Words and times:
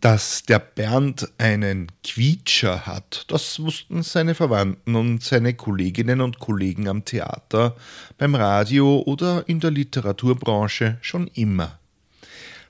Dass 0.00 0.44
der 0.44 0.60
Bernd 0.60 1.28
einen 1.38 1.90
Quietscher 2.04 2.86
hat, 2.86 3.24
das 3.26 3.58
wussten 3.58 4.04
seine 4.04 4.36
Verwandten 4.36 4.94
und 4.94 5.24
seine 5.24 5.54
Kolleginnen 5.54 6.20
und 6.20 6.38
Kollegen 6.38 6.86
am 6.86 7.04
Theater, 7.04 7.76
beim 8.16 8.36
Radio 8.36 9.02
oder 9.04 9.48
in 9.48 9.58
der 9.58 9.72
Literaturbranche 9.72 10.98
schon 11.00 11.26
immer. 11.34 11.80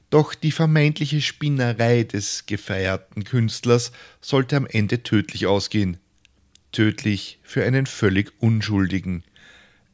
Doch 0.08 0.34
die 0.34 0.52
vermeintliche 0.52 1.20
Spinnerei 1.20 2.02
des 2.04 2.46
gefeierten 2.46 3.25
Künstlers 3.25 3.92
sollte 4.22 4.56
am 4.56 4.66
Ende 4.66 5.02
tödlich 5.02 5.46
ausgehen. 5.46 5.98
Tödlich 6.72 7.40
für 7.42 7.62
einen 7.62 7.84
völlig 7.84 8.32
Unschuldigen, 8.40 9.22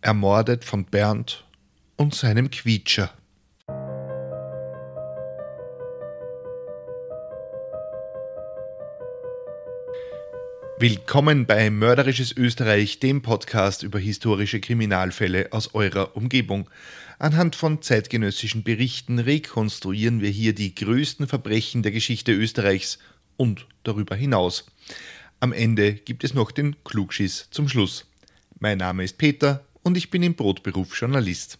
ermordet 0.01 0.65
von 0.65 0.85
Bernd 0.85 1.45
und 1.97 2.15
seinem 2.15 2.51
Quietscher. 2.51 3.13
Willkommen 10.77 11.47
bei 11.47 11.71
Mörderisches 11.71 12.37
Österreich, 12.37 12.99
dem 12.99 13.23
Podcast 13.23 13.85
über 13.85 14.01
historische 14.01 14.59
Kriminalfälle 14.59 15.53
aus 15.53 15.73
eurer 15.73 16.17
Umgebung. 16.17 16.69
Anhand 17.21 17.55
von 17.55 17.81
zeitgenössischen 17.81 18.65
Berichten 18.65 19.21
rekonstruieren 19.21 20.21
wir 20.21 20.31
hier 20.31 20.53
die 20.53 20.75
größten 20.75 21.29
Verbrechen 21.29 21.85
der 21.85 21.93
Geschichte 21.93 22.33
Österreichs 22.33 22.99
und 23.37 23.69
darüber 23.85 24.17
hinaus. 24.17 24.67
Am 25.39 25.53
Ende 25.53 25.95
gibt 25.95 26.25
es 26.25 26.35
noch 26.35 26.51
den 26.51 26.75
Klugschiss 26.83 27.47
zum 27.53 27.69
Schluss. 27.69 28.11
Mein 28.59 28.79
Name 28.79 29.05
ist 29.05 29.17
Peter 29.17 29.65
und 29.85 29.97
ich 29.97 30.11
bin 30.11 30.25
im 30.25 30.35
Brotberuf 30.35 31.01
Journalist. 31.01 31.59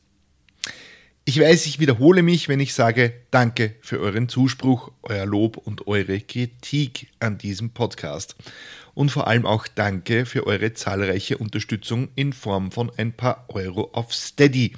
Ich 1.25 1.41
weiß, 1.41 1.65
ich 1.67 1.81
wiederhole 1.81 2.23
mich, 2.23 2.49
wenn 2.49 2.61
ich 2.61 2.75
sage 2.75 3.15
Danke 3.31 3.77
für 3.81 3.99
euren 3.99 4.29
Zuspruch, 4.29 4.93
euer 5.03 5.25
Lob 5.25 5.57
und 5.57 5.87
eure 5.87 6.21
Kritik 6.21 7.07
an 7.19 7.39
diesem 7.39 7.71
Podcast. 7.71 8.37
Und 8.95 9.11
vor 9.11 9.27
allem 9.27 9.45
auch 9.45 9.67
Danke 9.67 10.25
für 10.25 10.47
eure 10.47 10.73
zahlreiche 10.73 11.39
Unterstützung 11.39 12.09
in 12.15 12.33
Form 12.33 12.71
von 12.71 12.93
ein 12.97 13.13
paar 13.13 13.47
Euro 13.49 13.91
auf 13.93 14.15
Steady. 14.15 14.73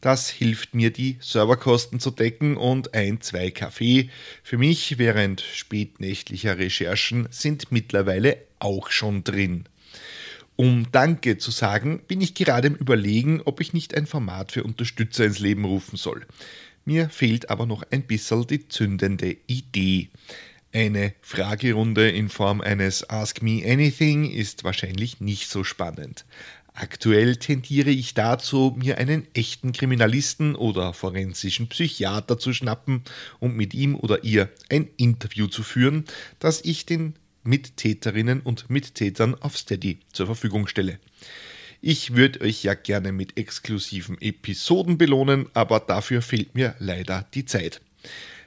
Das 0.00 0.28
hilft 0.30 0.74
mir, 0.74 0.92
die 0.92 1.16
Serverkosten 1.20 1.98
zu 1.98 2.10
decken 2.10 2.56
und 2.56 2.94
ein, 2.94 3.20
zwei 3.20 3.50
Kaffee 3.50 4.10
für 4.44 4.58
mich 4.58 4.98
während 4.98 5.40
spätnächtlicher 5.40 6.58
Recherchen 6.58 7.26
sind 7.30 7.72
mittlerweile 7.72 8.38
auch 8.58 8.90
schon 8.90 9.24
drin. 9.24 9.64
Um 10.54 10.86
Danke 10.90 11.36
zu 11.36 11.50
sagen, 11.50 12.00
bin 12.06 12.20
ich 12.20 12.34
gerade 12.34 12.68
im 12.68 12.76
Überlegen, 12.76 13.42
ob 13.44 13.60
ich 13.60 13.72
nicht 13.72 13.94
ein 13.94 14.06
Format 14.06 14.52
für 14.52 14.64
Unterstützer 14.64 15.24
ins 15.24 15.38
Leben 15.38 15.64
rufen 15.64 15.96
soll. 15.96 16.24
Mir 16.86 17.10
fehlt 17.10 17.50
aber 17.50 17.66
noch 17.66 17.82
ein 17.90 18.02
bisschen 18.02 18.46
die 18.46 18.68
zündende 18.68 19.36
Idee. 19.48 20.08
Eine 20.72 21.14
Fragerunde 21.22 22.10
in 22.10 22.28
Form 22.28 22.60
eines 22.60 23.08
Ask 23.08 23.40
Me 23.40 23.62
Anything 23.64 24.30
ist 24.30 24.64
wahrscheinlich 24.64 25.20
nicht 25.20 25.48
so 25.48 25.64
spannend. 25.64 26.24
Aktuell 26.74 27.36
tendiere 27.36 27.88
ich 27.88 28.12
dazu, 28.12 28.76
mir 28.76 28.98
einen 28.98 29.26
echten 29.32 29.72
Kriminalisten 29.72 30.54
oder 30.54 30.92
forensischen 30.92 31.68
Psychiater 31.68 32.38
zu 32.38 32.52
schnappen 32.52 33.02
und 33.38 33.56
mit 33.56 33.72
ihm 33.72 33.94
oder 33.94 34.24
ihr 34.24 34.50
ein 34.68 34.88
Interview 34.98 35.46
zu 35.46 35.62
führen, 35.62 36.04
das 36.38 36.62
ich 36.62 36.84
den 36.84 37.14
Mittäterinnen 37.44 38.40
und 38.40 38.68
Mittätern 38.68 39.34
auf 39.36 39.56
Steady 39.56 40.00
zur 40.12 40.26
Verfügung 40.26 40.66
stelle. 40.66 40.98
Ich 41.80 42.14
würde 42.14 42.42
euch 42.42 42.62
ja 42.62 42.74
gerne 42.74 43.12
mit 43.12 43.38
exklusiven 43.38 44.20
Episoden 44.20 44.98
belohnen, 44.98 45.46
aber 45.54 45.80
dafür 45.80 46.20
fehlt 46.20 46.54
mir 46.54 46.74
leider 46.78 47.26
die 47.32 47.46
Zeit. 47.46 47.80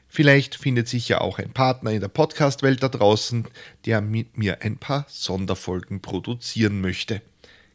Vielleicht 0.10 0.56
findet 0.56 0.88
sich 0.88 1.08
ja 1.08 1.22
auch 1.22 1.40
ein 1.40 1.52
Partner 1.52 1.92
in 1.92 2.02
der 2.02 2.08
Podcast-Welt 2.08 2.84
da 2.84 2.90
draußen, 2.90 3.48
der 3.86 4.02
mit 4.02 4.38
mir 4.38 4.62
ein 4.62 4.78
paar 4.78 5.06
Sonderfolgen 5.08 6.02
produzieren 6.02 6.82
möchte. 6.82 7.22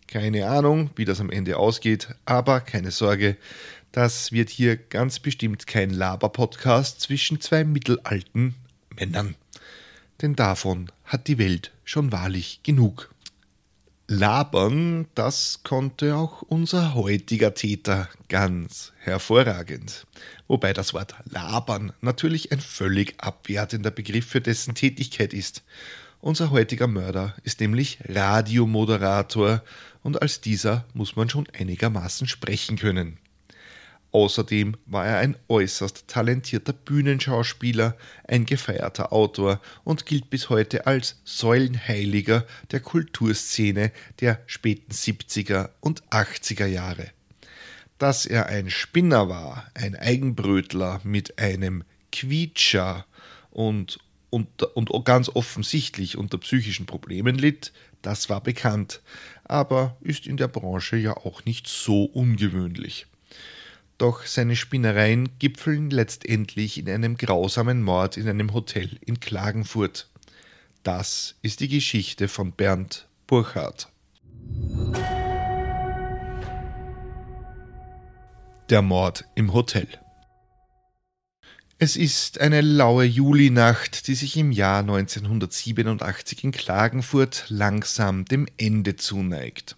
Keine 0.09 0.49
Ahnung, 0.49 0.91
wie 0.97 1.05
das 1.05 1.21
am 1.21 1.31
Ende 1.31 1.57
ausgeht, 1.57 2.09
aber 2.27 2.61
keine 2.61 2.91
Sorge, 2.91 3.37
das 3.93 4.33
wird 4.33 4.51
hier 4.51 4.77
ganz 4.77 5.21
bestimmt 5.21 5.67
kein 5.67 5.91
Laber-Podcast 5.91 7.01
zwischen 7.01 7.41
zwei 7.41 7.65
mittelalten 7.65 8.55
Männern 8.99 9.37
denn 10.25 10.37
davon 10.37 10.91
hat 11.05 11.29
die 11.29 11.39
Welt 11.39 11.73
schon 11.85 12.13
wahrlich 12.13 12.61
genug. 12.63 13.14
Labern, 14.07 15.07
das 15.15 15.61
konnte 15.65 16.15
auch 16.15 16.43
unser 16.43 16.95
heutiger 16.95 17.55
Täter 17.55 18.11
ganz 18.29 18.93
hervorragend. 18.99 20.07
Wobei 20.47 20.75
das 20.75 20.93
Wort 20.93 21.15
labern 21.25 21.95
natürlich 22.03 22.53
ein 22.53 22.61
völlig 22.61 23.15
abwertender 23.17 23.91
Begriff 23.91 24.27
für 24.27 24.43
dessen 24.43 24.75
Tätigkeit 24.75 25.33
ist. 25.33 25.63
Unser 26.21 26.51
heutiger 26.51 26.87
Mörder 26.87 27.35
ist 27.45 27.61
nämlich 27.61 27.99
Radiomoderator 28.07 29.63
und 30.03 30.21
als 30.21 30.43
dieser 30.43 30.85
muss 30.93 31.17
man 31.17 31.31
schon 31.31 31.49
einigermaßen 31.59 32.27
sprechen 32.27 32.77
können. 32.77 33.17
Außerdem 34.15 34.77
war 34.87 35.07
er 35.07 35.19
ein 35.19 35.37
äußerst 35.49 36.07
talentierter 36.07 36.73
Bühnenschauspieler, 36.73 37.97
ein 38.29 38.47
gefeierter 38.47 39.13
Autor 39.13 39.61
und 39.83 40.07
gilt 40.07 40.31
bis 40.31 40.51
heute 40.51 40.87
als 40.87 41.21
Säulenheiliger 41.25 42.47
der 42.71 42.79
Kulturszene 42.79 43.91
der 44.21 44.41
späten 44.47 44.93
70er 44.93 45.71
und 45.81 46.05
80er 46.11 46.67
Jahre. 46.67 47.11
Dass 47.99 48.25
er 48.25 48.47
ein 48.47 48.71
Spinner 48.71 49.29
war, 49.29 49.69
ein 49.75 49.97
Eigenbrötler 49.97 51.01
mit 51.03 51.41
einem 51.41 51.83
Quietscher 52.13 53.07
und, 53.51 53.99
und, 54.31 54.63
und 54.63 55.05
ganz 55.05 55.29
offensichtlich 55.29 56.17
unter 56.17 56.39
psychischen 56.39 56.87
Problemen 56.87 57.35
litt, 57.35 57.73
das 58.01 58.31
war 58.31 58.41
bekannt, 58.41 59.03
aber 59.43 59.97
ist 60.03 60.29
in 60.29 60.37
der 60.37 60.47
Branche 60.47 60.99
ja 60.99 61.17
auch 61.17 61.45
nicht 61.45 61.67
so 61.67 62.05
ungewöhnlich. 62.05 63.09
Doch 63.99 64.27
seine 64.27 64.57
Spinnereien 64.57 65.39
gipfeln 65.39 65.91
letztendlich 65.91 66.79
in 66.79 66.89
einem 66.89 67.17
grausamen 67.17 67.83
Mord 67.83 68.17
in 68.17 68.29
einem 68.29 68.53
Hotel 68.53 68.99
in 69.01 69.21
Klagenfurt. 69.21 70.09
Das 70.83 71.37
ist 71.43 71.61
die 71.61 71.69
Geschichte 71.69 72.29
von 72.29 72.53
Bernd 72.53 73.07
Burchardt. 73.27 73.89
Der 78.69 78.83
Mord 78.83 79.25
im 79.35 79.53
Hotel. 79.53 79.87
Es 81.79 81.97
ist 81.97 82.41
eine 82.41 82.61
laue 82.61 83.05
Julinacht, 83.05 84.07
die 84.07 84.15
sich 84.15 84.37
im 84.37 84.53
Jahr 84.53 84.81
1987 84.81 86.45
in 86.45 86.53
Klagenfurt 86.53 87.47
langsam 87.49 88.25
dem 88.25 88.47
Ende 88.57 88.97
zuneigt. 88.97 89.77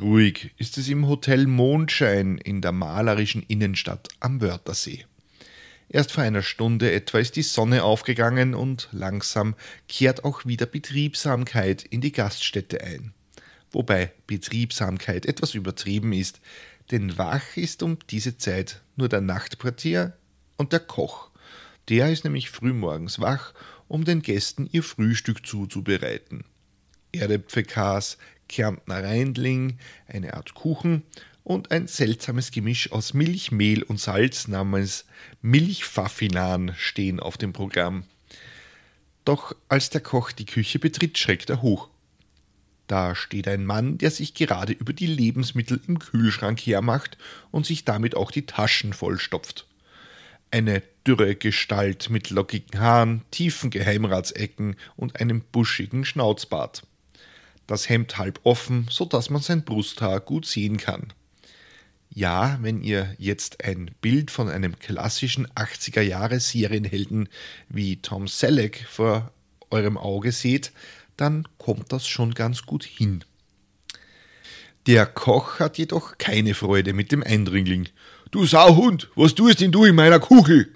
Ruhig 0.00 0.50
ist 0.56 0.76
es 0.76 0.88
im 0.88 1.06
Hotel 1.06 1.46
Mondschein 1.46 2.38
in 2.38 2.60
der 2.60 2.72
malerischen 2.72 3.44
Innenstadt 3.44 4.08
am 4.18 4.40
Wörthersee. 4.40 5.06
Erst 5.88 6.10
vor 6.10 6.24
einer 6.24 6.42
Stunde 6.42 6.90
etwa 6.90 7.18
ist 7.18 7.36
die 7.36 7.42
Sonne 7.42 7.84
aufgegangen 7.84 8.54
und 8.54 8.88
langsam 8.90 9.54
kehrt 9.88 10.24
auch 10.24 10.44
wieder 10.46 10.66
Betriebsamkeit 10.66 11.84
in 11.84 12.00
die 12.00 12.10
Gaststätte 12.10 12.82
ein. 12.82 13.14
Wobei 13.70 14.12
Betriebsamkeit 14.26 15.26
etwas 15.26 15.54
übertrieben 15.54 16.12
ist, 16.12 16.40
denn 16.90 17.16
wach 17.16 17.56
ist 17.56 17.84
um 17.84 17.98
diese 18.10 18.36
Zeit 18.36 18.82
nur 18.96 19.08
der 19.08 19.20
Nachtportier 19.20 20.16
und 20.56 20.72
der 20.72 20.80
Koch. 20.80 21.30
Der 21.88 22.10
ist 22.10 22.24
nämlich 22.24 22.50
frühmorgens 22.50 23.20
wach, 23.20 23.54
um 23.86 24.04
den 24.04 24.22
Gästen 24.22 24.68
ihr 24.72 24.82
Frühstück 24.82 25.46
zuzubereiten. 25.46 26.44
Erdäpfelkas, 27.12 28.18
Kärntner 28.48 29.02
Reindling, 29.02 29.78
eine 30.06 30.34
Art 30.34 30.54
Kuchen 30.54 31.02
und 31.44 31.70
ein 31.70 31.86
seltsames 31.86 32.50
Gemisch 32.50 32.90
aus 32.90 33.14
Milch, 33.14 33.52
Mehl 33.52 33.82
und 33.82 34.00
Salz 34.00 34.48
namens 34.48 35.04
Milchfaffinan 35.42 36.74
stehen 36.76 37.20
auf 37.20 37.36
dem 37.36 37.52
Programm. 37.52 38.04
Doch 39.24 39.54
als 39.68 39.90
der 39.90 40.00
Koch 40.00 40.32
die 40.32 40.46
Küche 40.46 40.78
betritt, 40.78 41.18
schreckt 41.18 41.50
er 41.50 41.62
hoch. 41.62 41.88
Da 42.86 43.14
steht 43.14 43.48
ein 43.48 43.64
Mann, 43.64 43.96
der 43.96 44.10
sich 44.10 44.34
gerade 44.34 44.72
über 44.72 44.92
die 44.92 45.06
Lebensmittel 45.06 45.80
im 45.86 45.98
Kühlschrank 45.98 46.60
hermacht 46.60 47.16
und 47.50 47.64
sich 47.64 47.84
damit 47.84 48.14
auch 48.14 48.30
die 48.30 48.46
Taschen 48.46 48.92
vollstopft. 48.92 49.66
Eine 50.50 50.82
dürre 51.06 51.34
Gestalt 51.34 52.10
mit 52.10 52.30
lockigen 52.30 52.78
Haaren, 52.78 53.22
tiefen 53.30 53.70
Geheimratsecken 53.70 54.76
und 54.96 55.20
einem 55.20 55.40
buschigen 55.40 56.04
Schnauzbart 56.04 56.86
das 57.66 57.88
Hemd 57.88 58.18
halb 58.18 58.40
offen, 58.44 58.86
so 58.90 59.04
dass 59.04 59.30
man 59.30 59.42
sein 59.42 59.64
Brusthaar 59.64 60.20
gut 60.20 60.46
sehen 60.46 60.76
kann. 60.76 61.12
Ja, 62.10 62.58
wenn 62.60 62.80
ihr 62.80 63.14
jetzt 63.18 63.64
ein 63.64 63.90
Bild 64.00 64.30
von 64.30 64.48
einem 64.48 64.78
klassischen 64.78 65.48
80er 65.48 66.00
Jahre 66.00 66.38
Serienhelden 66.38 67.28
wie 67.68 67.96
Tom 67.96 68.28
Selleck 68.28 68.86
vor 68.88 69.32
eurem 69.70 69.98
Auge 69.98 70.30
seht, 70.30 70.72
dann 71.16 71.48
kommt 71.58 71.92
das 71.92 72.06
schon 72.06 72.34
ganz 72.34 72.62
gut 72.62 72.84
hin. 72.84 73.24
Der 74.86 75.06
Koch 75.06 75.60
hat 75.60 75.78
jedoch 75.78 76.18
keine 76.18 76.54
Freude 76.54 76.92
mit 76.92 77.10
dem 77.10 77.22
Eindringling. 77.22 77.88
Du 78.30 78.44
Sauhund, 78.46 79.10
was 79.16 79.34
tust 79.34 79.60
denn 79.60 79.72
du 79.72 79.84
in 79.84 79.94
meiner 79.94 80.20
Kuchel? 80.20 80.72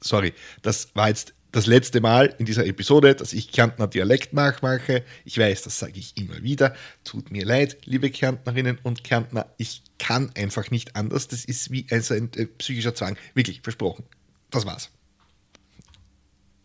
Sorry, 0.00 0.34
das 0.62 0.94
war 0.94 1.08
jetzt 1.08 1.34
das 1.52 1.66
letzte 1.66 2.00
Mal 2.00 2.34
in 2.38 2.46
dieser 2.46 2.66
Episode, 2.66 3.14
dass 3.14 3.32
ich 3.32 3.50
Kärntner 3.50 3.86
Dialekt 3.86 4.32
nachmache. 4.32 5.02
Ich 5.24 5.38
weiß, 5.38 5.62
das 5.62 5.78
sage 5.78 5.98
ich 5.98 6.16
immer 6.16 6.42
wieder. 6.42 6.74
Tut 7.04 7.30
mir 7.30 7.44
leid, 7.44 7.78
liebe 7.84 8.10
Kärntnerinnen 8.10 8.78
und 8.82 9.02
Kärntner. 9.02 9.46
Ich 9.56 9.82
kann 9.98 10.30
einfach 10.36 10.70
nicht 10.70 10.94
anders. 10.94 11.28
Das 11.28 11.44
ist 11.44 11.70
wie 11.70 11.86
also 11.90 12.14
ein 12.14 12.30
äh, 12.36 12.46
psychischer 12.46 12.94
Zwang. 12.94 13.16
Wirklich, 13.34 13.62
versprochen. 13.62 14.04
Das 14.50 14.66
war's. 14.66 14.90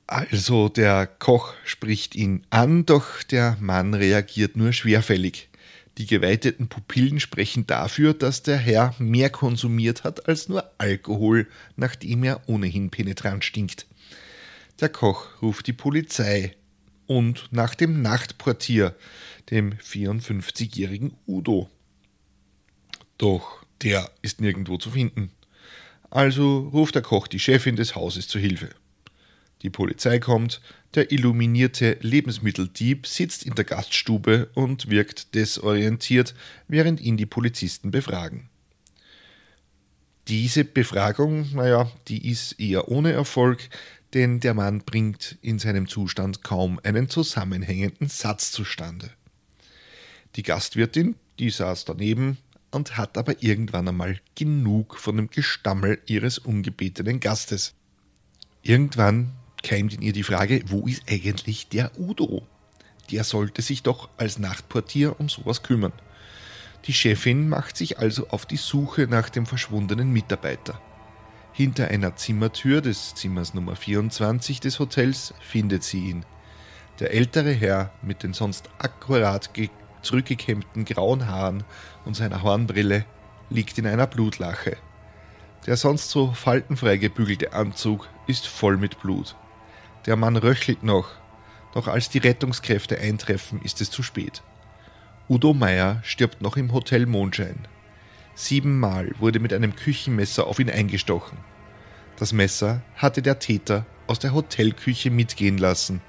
Also 0.05 0.67
der 0.67 1.07
Koch 1.07 1.53
spricht 1.63 2.13
ihn 2.13 2.45
an, 2.49 2.85
doch 2.85 3.23
der 3.23 3.57
Mann 3.61 3.93
reagiert 3.93 4.57
nur 4.57 4.73
schwerfällig. 4.73 5.49
Die 5.97 6.07
geweiteten 6.07 6.67
Pupillen 6.67 7.19
sprechen 7.19 7.67
dafür, 7.67 8.13
dass 8.13 8.43
der 8.43 8.57
Herr 8.57 8.95
mehr 8.97 9.29
konsumiert 9.29 10.03
hat 10.03 10.27
als 10.27 10.49
nur 10.49 10.69
Alkohol, 10.77 11.47
nachdem 11.75 12.23
er 12.23 12.41
ohnehin 12.47 12.89
penetrant 12.89 13.45
stinkt. 13.45 13.85
Der 14.79 14.89
Koch 14.89 15.41
ruft 15.41 15.67
die 15.67 15.73
Polizei 15.73 16.55
und 17.05 17.47
nach 17.51 17.75
dem 17.75 18.01
Nachtportier, 18.01 18.95
dem 19.51 19.73
54-jährigen 19.73 21.13
Udo. 21.27 21.69
Doch 23.17 23.63
der 23.83 24.09
ist 24.21 24.41
nirgendwo 24.41 24.77
zu 24.77 24.91
finden. 24.91 25.31
Also 26.09 26.69
ruft 26.73 26.95
der 26.95 27.01
Koch 27.01 27.27
die 27.27 27.39
Chefin 27.39 27.75
des 27.75 27.95
Hauses 27.95 28.27
zu 28.27 28.39
Hilfe. 28.39 28.69
Die 29.61 29.69
Polizei 29.69 30.19
kommt, 30.19 30.59
der 30.93 31.11
illuminierte 31.11 31.97
Lebensmitteldieb 32.01 33.07
sitzt 33.07 33.43
in 33.45 33.55
der 33.55 33.65
Gaststube 33.65 34.49
und 34.53 34.89
wirkt 34.89 35.35
desorientiert, 35.35 36.35
während 36.67 36.99
ihn 36.99 37.17
die 37.17 37.25
Polizisten 37.25 37.91
befragen. 37.91 38.49
Diese 40.27 40.65
Befragung, 40.65 41.53
naja, 41.53 41.91
die 42.07 42.29
ist 42.29 42.59
eher 42.59 42.89
ohne 42.89 43.11
Erfolg, 43.11 43.69
denn 44.13 44.39
der 44.39 44.53
Mann 44.53 44.81
bringt 44.81 45.37
in 45.41 45.59
seinem 45.59 45.87
Zustand 45.87 46.43
kaum 46.43 46.79
einen 46.83 47.09
zusammenhängenden 47.09 48.09
Satz 48.09 48.51
zustande. 48.51 49.09
Die 50.35 50.43
Gastwirtin, 50.43 51.15
die 51.39 51.49
saß 51.49 51.85
daneben 51.85 52.37
und 52.71 52.97
hat 52.97 53.17
aber 53.17 53.41
irgendwann 53.41 53.87
einmal 53.87 54.19
genug 54.35 54.97
von 54.97 55.17
dem 55.17 55.29
Gestammel 55.29 55.99
ihres 56.05 56.37
ungebetenen 56.37 57.19
Gastes. 57.19 57.73
Irgendwann 58.61 59.33
keimt 59.61 59.93
in 59.93 60.01
ihr 60.01 60.13
die 60.13 60.23
Frage, 60.23 60.63
wo 60.67 60.87
ist 60.87 61.03
eigentlich 61.09 61.69
der 61.69 61.91
Udo? 61.99 62.47
Der 63.11 63.23
sollte 63.23 63.61
sich 63.61 63.83
doch 63.83 64.09
als 64.17 64.39
Nachtportier 64.39 65.19
um 65.19 65.29
sowas 65.29 65.63
kümmern. 65.63 65.93
Die 66.85 66.93
Chefin 66.93 67.47
macht 67.47 67.77
sich 67.77 67.99
also 67.99 68.27
auf 68.29 68.45
die 68.45 68.57
Suche 68.57 69.07
nach 69.07 69.29
dem 69.29 69.45
verschwundenen 69.45 70.11
Mitarbeiter. 70.11 70.81
Hinter 71.55 71.89
einer 71.89 72.15
Zimmertür 72.15 72.81
des 72.81 73.13
Zimmers 73.13 73.53
Nummer 73.53 73.75
24 73.75 74.59
des 74.59 74.79
Hotels 74.79 75.35
findet 75.39 75.83
sie 75.83 76.09
ihn. 76.09 76.25
Der 76.99 77.13
ältere 77.13 77.51
Herr 77.51 77.91
mit 78.01 78.23
den 78.23 78.33
sonst 78.33 78.71
akkurat 78.79 79.51
zurückgekämmten 80.01 80.83
grauen 80.83 81.27
Haaren 81.27 81.63
und 82.05 82.15
seiner 82.15 82.41
Hornbrille 82.41 83.05
liegt 83.51 83.77
in 83.77 83.85
einer 83.85 84.07
Blutlache. 84.07 84.77
Der 85.67 85.77
sonst 85.77 86.09
so 86.09 86.31
faltenfrei 86.31 86.97
gebügelte 86.97 87.53
Anzug 87.53 88.09
ist 88.25 88.47
voll 88.47 88.77
mit 88.77 88.99
Blut. 88.99 89.35
Der 90.07 90.15
Mann 90.15 90.37
röchelt 90.37 90.81
noch, 90.81 91.09
doch 91.75 91.87
als 91.87 92.09
die 92.09 92.17
Rettungskräfte 92.17 92.97
eintreffen, 92.97 93.61
ist 93.61 93.79
es 93.79 93.91
zu 93.91 94.01
spät. 94.01 94.41
Udo 95.29 95.53
Meier 95.53 96.01
stirbt 96.03 96.41
noch 96.41 96.57
im 96.57 96.73
Hotel 96.73 97.05
Mondschein. 97.05 97.67
Siebenmal 98.35 99.11
wurde 99.19 99.39
mit 99.39 99.53
einem 99.53 99.75
Küchenmesser 99.75 100.47
auf 100.47 100.59
ihn 100.59 100.69
eingestochen. 100.69 101.37
Das 102.17 102.33
Messer 102.33 102.81
hatte 102.95 103.21
der 103.21 103.39
Täter 103.39 103.85
aus 104.07 104.19
der 104.19 104.33
Hotelküche 104.33 105.11
mitgehen 105.11 105.57
lassen. 105.57 106.01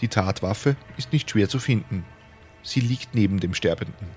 Die 0.00 0.08
Tatwaffe 0.08 0.76
ist 0.96 1.12
nicht 1.12 1.30
schwer 1.30 1.48
zu 1.48 1.58
finden. 1.58 2.04
Sie 2.62 2.80
liegt 2.80 3.14
neben 3.14 3.40
dem 3.40 3.54
Sterbenden. 3.54 4.08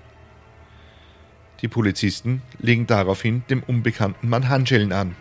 Die 1.60 1.68
Polizisten 1.68 2.42
legen 2.58 2.86
daraufhin 2.86 3.42
dem 3.50 3.62
unbekannten 3.62 4.28
Mann 4.28 4.48
Handschellen 4.48 4.92
an. 4.92 5.16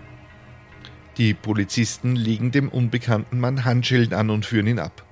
Die 1.17 1.33
Polizisten 1.33 2.15
legen 2.15 2.51
dem 2.51 2.69
unbekannten 2.69 3.39
Mann 3.39 3.65
Handschellen 3.65 4.13
an 4.13 4.29
und 4.29 4.45
führen 4.45 4.67
ihn 4.67 4.79
ab. 4.79 5.03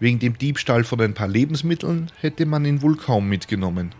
Wegen 0.00 0.18
dem 0.18 0.38
Diebstahl 0.38 0.84
von 0.84 1.00
ein 1.00 1.14
paar 1.14 1.28
Lebensmitteln 1.28 2.10
hätte 2.20 2.46
man 2.46 2.64
ihn 2.64 2.82
wohl 2.82 2.96
kaum 2.96 3.28
mitgenommen. 3.28 3.94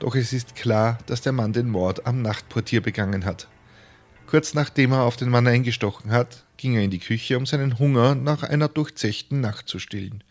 Doch 0.00 0.14
es 0.14 0.32
ist 0.32 0.56
klar, 0.56 0.98
dass 1.06 1.20
der 1.20 1.32
Mann 1.32 1.52
den 1.52 1.68
Mord 1.68 2.06
am 2.06 2.22
Nachtportier 2.22 2.80
begangen 2.80 3.26
hat. 3.26 3.48
Kurz 4.26 4.54
nachdem 4.54 4.92
er 4.92 5.02
auf 5.02 5.16
den 5.16 5.28
Mann 5.28 5.46
eingestochen 5.46 6.10
hat, 6.10 6.44
ging 6.56 6.74
er 6.74 6.82
in 6.82 6.90
die 6.90 7.00
Küche, 7.00 7.36
um 7.36 7.44
seinen 7.44 7.78
Hunger 7.78 8.14
nach 8.14 8.42
einer 8.42 8.68
durchzechten 8.68 9.40
Nacht 9.40 9.68
zu 9.68 9.78
stillen. 9.78 10.24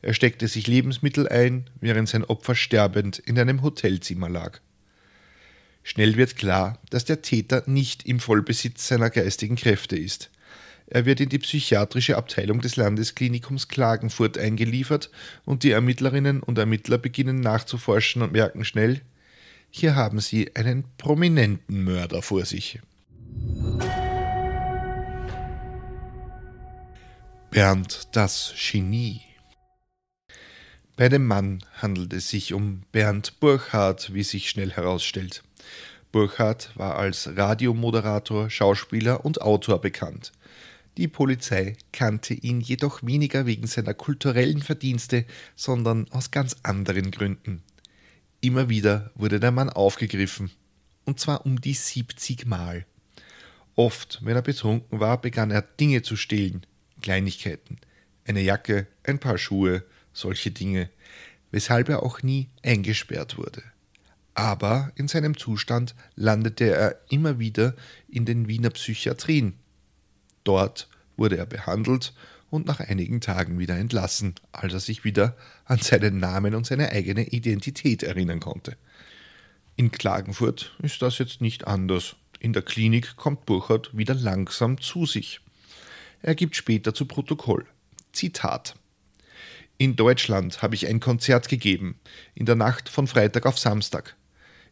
Er 0.00 0.14
steckte 0.14 0.48
sich 0.48 0.66
Lebensmittel 0.66 1.28
ein, 1.28 1.68
während 1.80 2.08
sein 2.08 2.24
Opfer 2.24 2.54
sterbend 2.54 3.18
in 3.18 3.38
einem 3.38 3.62
Hotelzimmer 3.62 4.30
lag. 4.30 4.60
Schnell 5.82 6.16
wird 6.16 6.36
klar, 6.36 6.78
dass 6.88 7.04
der 7.04 7.20
Täter 7.20 7.62
nicht 7.66 8.06
im 8.06 8.20
Vollbesitz 8.20 8.88
seiner 8.88 9.10
geistigen 9.10 9.56
Kräfte 9.56 9.96
ist. 9.96 10.30
Er 10.86 11.04
wird 11.04 11.20
in 11.20 11.28
die 11.28 11.38
psychiatrische 11.38 12.16
Abteilung 12.16 12.60
des 12.60 12.76
Landesklinikums 12.76 13.68
Klagenfurt 13.68 14.38
eingeliefert 14.38 15.10
und 15.44 15.62
die 15.62 15.70
Ermittlerinnen 15.70 16.42
und 16.42 16.58
Ermittler 16.58 16.98
beginnen 16.98 17.40
nachzuforschen 17.40 18.22
und 18.22 18.32
merken 18.32 18.64
schnell, 18.64 19.02
hier 19.70 19.94
haben 19.94 20.20
Sie 20.20 20.54
einen 20.56 20.84
prominenten 20.98 21.84
Mörder 21.84 22.22
vor 22.22 22.44
sich. 22.44 22.80
Bernd 27.50 28.08
das 28.12 28.52
Genie. 28.56 29.22
Bei 30.96 31.08
dem 31.08 31.26
Mann 31.26 31.64
handelt 31.80 32.12
es 32.12 32.28
sich 32.28 32.52
um 32.52 32.82
Bernd 32.92 33.40
Burchardt, 33.40 34.12
wie 34.12 34.22
sich 34.22 34.50
schnell 34.50 34.72
herausstellt. 34.72 35.42
Burchardt 36.12 36.72
war 36.76 36.96
als 36.96 37.36
Radiomoderator, 37.36 38.50
Schauspieler 38.50 39.24
und 39.24 39.40
Autor 39.40 39.80
bekannt. 39.80 40.32
Die 40.96 41.08
Polizei 41.08 41.76
kannte 41.92 42.34
ihn 42.34 42.60
jedoch 42.60 43.02
weniger 43.04 43.46
wegen 43.46 43.66
seiner 43.66 43.94
kulturellen 43.94 44.60
Verdienste, 44.60 45.24
sondern 45.56 46.06
aus 46.10 46.30
ganz 46.30 46.56
anderen 46.62 47.10
Gründen. 47.10 47.62
Immer 48.42 48.70
wieder 48.70 49.10
wurde 49.14 49.38
der 49.38 49.50
Mann 49.50 49.68
aufgegriffen, 49.68 50.50
und 51.04 51.20
zwar 51.20 51.44
um 51.44 51.60
die 51.60 51.74
70 51.74 52.46
Mal. 52.46 52.86
Oft, 53.76 54.20
wenn 54.22 54.34
er 54.34 54.42
betrunken 54.42 54.98
war, 54.98 55.20
begann 55.20 55.50
er 55.50 55.60
Dinge 55.60 56.00
zu 56.00 56.16
stehlen, 56.16 56.64
Kleinigkeiten, 57.02 57.78
eine 58.26 58.40
Jacke, 58.40 58.86
ein 59.04 59.18
paar 59.18 59.36
Schuhe, 59.36 59.84
solche 60.14 60.50
Dinge, 60.50 60.88
weshalb 61.50 61.90
er 61.90 62.02
auch 62.02 62.22
nie 62.22 62.48
eingesperrt 62.62 63.36
wurde. 63.36 63.62
Aber 64.34 64.90
in 64.94 65.06
seinem 65.06 65.36
Zustand 65.36 65.94
landete 66.14 66.64
er 66.64 66.98
immer 67.10 67.38
wieder 67.38 67.74
in 68.08 68.24
den 68.24 68.48
Wiener 68.48 68.70
Psychiatrien. 68.70 69.54
Dort 70.44 70.88
wurde 71.16 71.36
er 71.36 71.46
behandelt 71.46 72.14
und 72.50 72.66
nach 72.66 72.80
einigen 72.80 73.20
Tagen 73.20 73.58
wieder 73.58 73.76
entlassen, 73.76 74.34
als 74.52 74.72
er 74.72 74.80
sich 74.80 75.04
wieder 75.04 75.36
an 75.64 75.78
seinen 75.78 76.18
Namen 76.18 76.54
und 76.54 76.66
seine 76.66 76.90
eigene 76.90 77.28
Identität 77.28 78.02
erinnern 78.02 78.40
konnte. 78.40 78.76
In 79.76 79.90
Klagenfurt 79.90 80.76
ist 80.82 81.00
das 81.00 81.18
jetzt 81.18 81.40
nicht 81.40 81.66
anders. 81.66 82.16
In 82.38 82.52
der 82.52 82.62
Klinik 82.62 83.16
kommt 83.16 83.46
Burchard 83.46 83.96
wieder 83.96 84.14
langsam 84.14 84.80
zu 84.80 85.06
sich. 85.06 85.40
Er 86.22 86.34
gibt 86.34 86.56
später 86.56 86.92
zu 86.92 87.06
Protokoll. 87.06 87.64
Zitat. 88.12 88.74
In 89.78 89.96
Deutschland 89.96 90.60
habe 90.60 90.74
ich 90.74 90.86
ein 90.86 91.00
Konzert 91.00 91.48
gegeben, 91.48 91.98
in 92.34 92.44
der 92.44 92.56
Nacht 92.56 92.90
von 92.90 93.06
Freitag 93.06 93.46
auf 93.46 93.58
Samstag. 93.58 94.16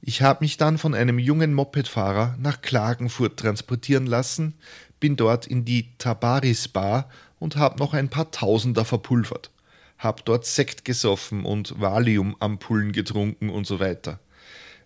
Ich 0.03 0.23
habe 0.23 0.45
mich 0.45 0.59
dann 0.59 0.79
von 0.79 0.95
einem 0.95 1.19
jungen 1.19 1.55
Mopedfahrer 1.55 2.37
nach 2.39 2.61
Klagenfurt 2.61 3.39
transportieren 3.39 4.07
lassen, 4.07 4.55
bin 5.01 5.17
dort 5.17 5.47
in 5.47 5.65
die 5.65 5.97
Tabaris 5.99 6.69
Bar 6.69 7.09
und 7.39 7.57
hab 7.57 7.79
noch 7.79 7.95
ein 7.95 8.09
paar 8.09 8.31
Tausender 8.31 8.85
verpulvert. 8.85 9.51
Hab 9.99 10.25
dort 10.25 10.47
Sekt 10.47 10.85
gesoffen 10.85 11.45
und 11.45 11.81
Valiumampullen 11.81 12.93
getrunken 12.93 13.51
und 13.51 13.67
so 13.67 13.81
weiter. 13.81 14.21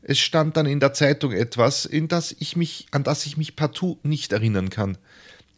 Es 0.03 0.19
stand 0.19 0.57
dann 0.57 0.67
in 0.67 0.81
der 0.81 0.95
Zeitung 0.95 1.33
etwas, 1.33 1.85
in 1.85 2.09
das 2.09 2.35
ich 2.39 2.57
mich, 2.57 2.87
an 2.91 3.05
das 3.05 3.25
ich 3.27 3.37
mich 3.37 3.55
partout 3.55 3.99
nicht 4.03 4.33
erinnern 4.33 4.69
kann. 4.69 4.99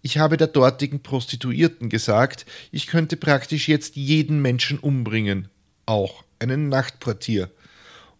Ich 0.02 0.18
habe 0.18 0.36
der 0.36 0.48
dortigen 0.48 1.02
Prostituierten 1.02 1.88
gesagt, 1.88 2.44
ich 2.70 2.86
könnte 2.88 3.16
praktisch 3.16 3.68
jetzt 3.68 3.96
jeden 3.96 4.42
Menschen 4.42 4.78
umbringen, 4.78 5.48
auch 5.86 6.24
einen 6.40 6.68
Nachtportier. 6.68 7.50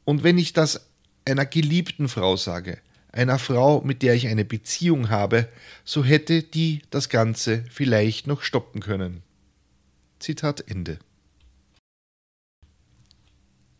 Und 0.04 0.22
wenn 0.22 0.38
ich 0.38 0.54
das 0.54 0.88
einer 1.26 1.44
geliebten 1.44 2.08
Frau 2.08 2.36
sage, 2.36 2.78
einer 3.14 3.38
Frau, 3.38 3.80
mit 3.80 4.02
der 4.02 4.14
ich 4.14 4.28
eine 4.28 4.44
Beziehung 4.44 5.08
habe, 5.08 5.48
so 5.84 6.04
hätte 6.04 6.42
die 6.42 6.82
das 6.90 7.08
Ganze 7.08 7.64
vielleicht 7.70 8.26
noch 8.26 8.42
stoppen 8.42 8.80
können. 8.80 9.22
Zitat 10.18 10.68
Ende. 10.68 10.98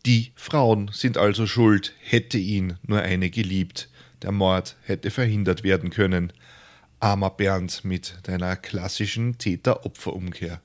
Die 0.05 0.31
Frauen 0.35 0.91
sind 0.93 1.17
also 1.17 1.47
schuld, 1.47 1.93
hätte 1.99 2.37
ihn 2.37 2.77
nur 2.83 3.01
eine 3.01 3.29
geliebt. 3.29 3.89
Der 4.21 4.31
Mord 4.31 4.77
hätte 4.83 5.11
verhindert 5.11 5.63
werden 5.63 5.89
können. 5.89 6.31
Armer 6.99 7.31
Bernd 7.31 7.83
mit 7.83 8.15
deiner 8.23 8.55
klassischen 8.55 9.37
Täter-Opfer-Umkehr. 9.37 10.61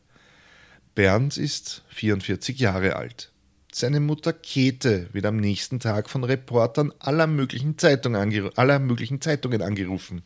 Bernd 0.94 1.36
ist 1.38 1.82
44 1.88 2.58
Jahre 2.58 2.96
alt. 2.96 3.29
Seine 3.72 4.00
Mutter 4.00 4.32
Käthe 4.32 5.08
wird 5.12 5.26
am 5.26 5.36
nächsten 5.36 5.78
Tag 5.78 6.10
von 6.10 6.24
Reportern 6.24 6.92
aller 6.98 7.28
möglichen, 7.28 7.78
Zeitung 7.78 8.16
aller 8.16 8.78
möglichen 8.80 9.20
Zeitungen 9.20 9.62
angerufen. 9.62 10.22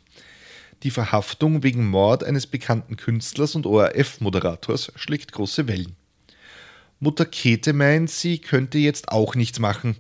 Die 0.82 0.90
Verhaftung 0.90 1.62
wegen 1.62 1.86
Mord 1.86 2.24
eines 2.24 2.46
bekannten 2.46 2.96
Künstlers 2.96 3.54
und 3.54 3.66
ORF-Moderators 3.66 4.92
schlägt 4.96 5.32
große 5.32 5.68
Wellen. 5.68 5.94
Mutter 7.00 7.26
Käthe 7.26 7.74
meint, 7.74 8.10
sie 8.10 8.38
könnte 8.38 8.78
jetzt 8.78 9.08
auch 9.08 9.34
nichts 9.34 9.58
machen. 9.58 9.96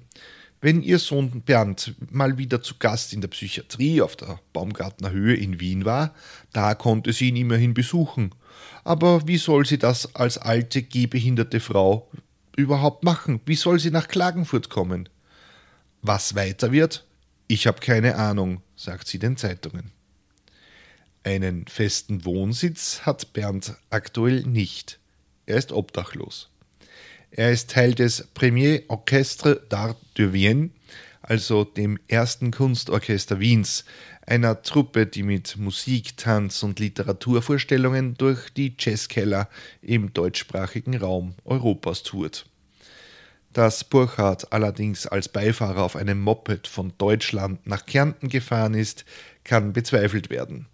Wenn 0.62 0.82
ihr 0.82 0.98
Sohn 0.98 1.42
Bernd 1.42 1.94
mal 2.10 2.38
wieder 2.38 2.62
zu 2.62 2.76
Gast 2.78 3.12
in 3.12 3.20
der 3.20 3.28
Psychiatrie 3.28 4.00
auf 4.00 4.16
der 4.16 4.40
Baumgartner 4.54 5.10
Höhe 5.10 5.34
in 5.34 5.60
Wien 5.60 5.84
war, 5.84 6.14
da 6.54 6.74
konnte 6.74 7.12
sie 7.12 7.28
ihn 7.28 7.36
immerhin 7.36 7.74
besuchen. 7.74 8.30
Aber 8.84 9.28
wie 9.28 9.36
soll 9.36 9.66
sie 9.66 9.76
das 9.76 10.14
als 10.14 10.38
alte, 10.38 10.82
gehbehinderte 10.82 11.60
Frau 11.60 12.10
überhaupt 12.56 13.04
machen? 13.04 13.40
Wie 13.46 13.56
soll 13.56 13.78
sie 13.78 13.90
nach 13.90 14.08
Klagenfurt 14.08 14.70
kommen? 14.70 15.08
Was 16.02 16.34
weiter 16.34 16.72
wird? 16.72 17.04
Ich 17.46 17.66
habe 17.66 17.80
keine 17.80 18.16
Ahnung, 18.16 18.62
sagt 18.76 19.08
sie 19.08 19.18
den 19.18 19.36
Zeitungen. 19.36 19.92
Einen 21.22 21.66
festen 21.66 22.24
Wohnsitz 22.24 23.00
hat 23.02 23.32
Bernd 23.32 23.76
aktuell 23.90 24.42
nicht. 24.42 24.98
Er 25.46 25.56
ist 25.56 25.72
obdachlos. 25.72 26.50
Er 27.30 27.50
ist 27.50 27.70
Teil 27.70 27.94
des 27.94 28.28
Premier 28.34 28.82
Orchestre 28.88 29.60
d'Art 29.70 29.96
de 30.16 30.32
Vienne, 30.32 30.70
also 31.22 31.64
dem 31.64 31.98
ersten 32.06 32.50
Kunstorchester 32.50 33.40
Wiens, 33.40 33.84
einer 34.26 34.62
Truppe, 34.62 35.06
die 35.06 35.22
mit 35.22 35.56
Musik, 35.56 36.16
Tanz 36.16 36.62
und 36.62 36.80
Literaturvorstellungen 36.80 38.14
durch 38.14 38.50
die 38.50 38.74
Jazzkeller 38.78 39.48
im 39.82 40.12
deutschsprachigen 40.12 40.96
Raum 40.96 41.34
Europas 41.44 42.02
tourt. 42.02 42.46
Dass 43.52 43.84
Burchard 43.84 44.52
allerdings 44.52 45.06
als 45.06 45.28
Beifahrer 45.28 45.82
auf 45.82 45.94
einem 45.94 46.20
Moped 46.20 46.66
von 46.66 46.92
Deutschland 46.98 47.66
nach 47.66 47.86
Kärnten 47.86 48.28
gefahren 48.28 48.74
ist, 48.74 49.04
kann 49.44 49.72
bezweifelt 49.72 50.30
werden. 50.30 50.66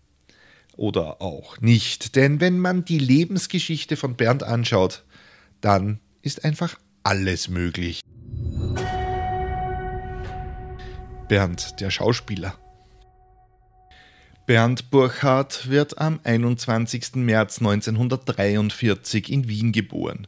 Oder 0.77 1.21
auch 1.21 1.61
nicht, 1.61 2.17
denn 2.17 2.41
wenn 2.41 2.59
man 2.59 2.85
die 2.85 2.99
Lebensgeschichte 2.99 3.97
von 3.97 4.17
Bernd 4.17 4.43
anschaut, 4.43 5.05
dann 5.61 6.01
ist 6.23 6.45
einfach 6.45 6.79
alles 7.03 7.49
möglich. 7.49 8.01
Bernd, 11.29 11.81
der 11.81 11.91
Schauspieler. 11.91 12.59
Bernd 14.51 14.91
Burchardt 14.91 15.71
wird 15.71 15.99
am 15.99 16.19
21. 16.25 17.15
März 17.15 17.59
1943 17.59 19.31
in 19.31 19.47
Wien 19.47 19.71
geboren. 19.71 20.27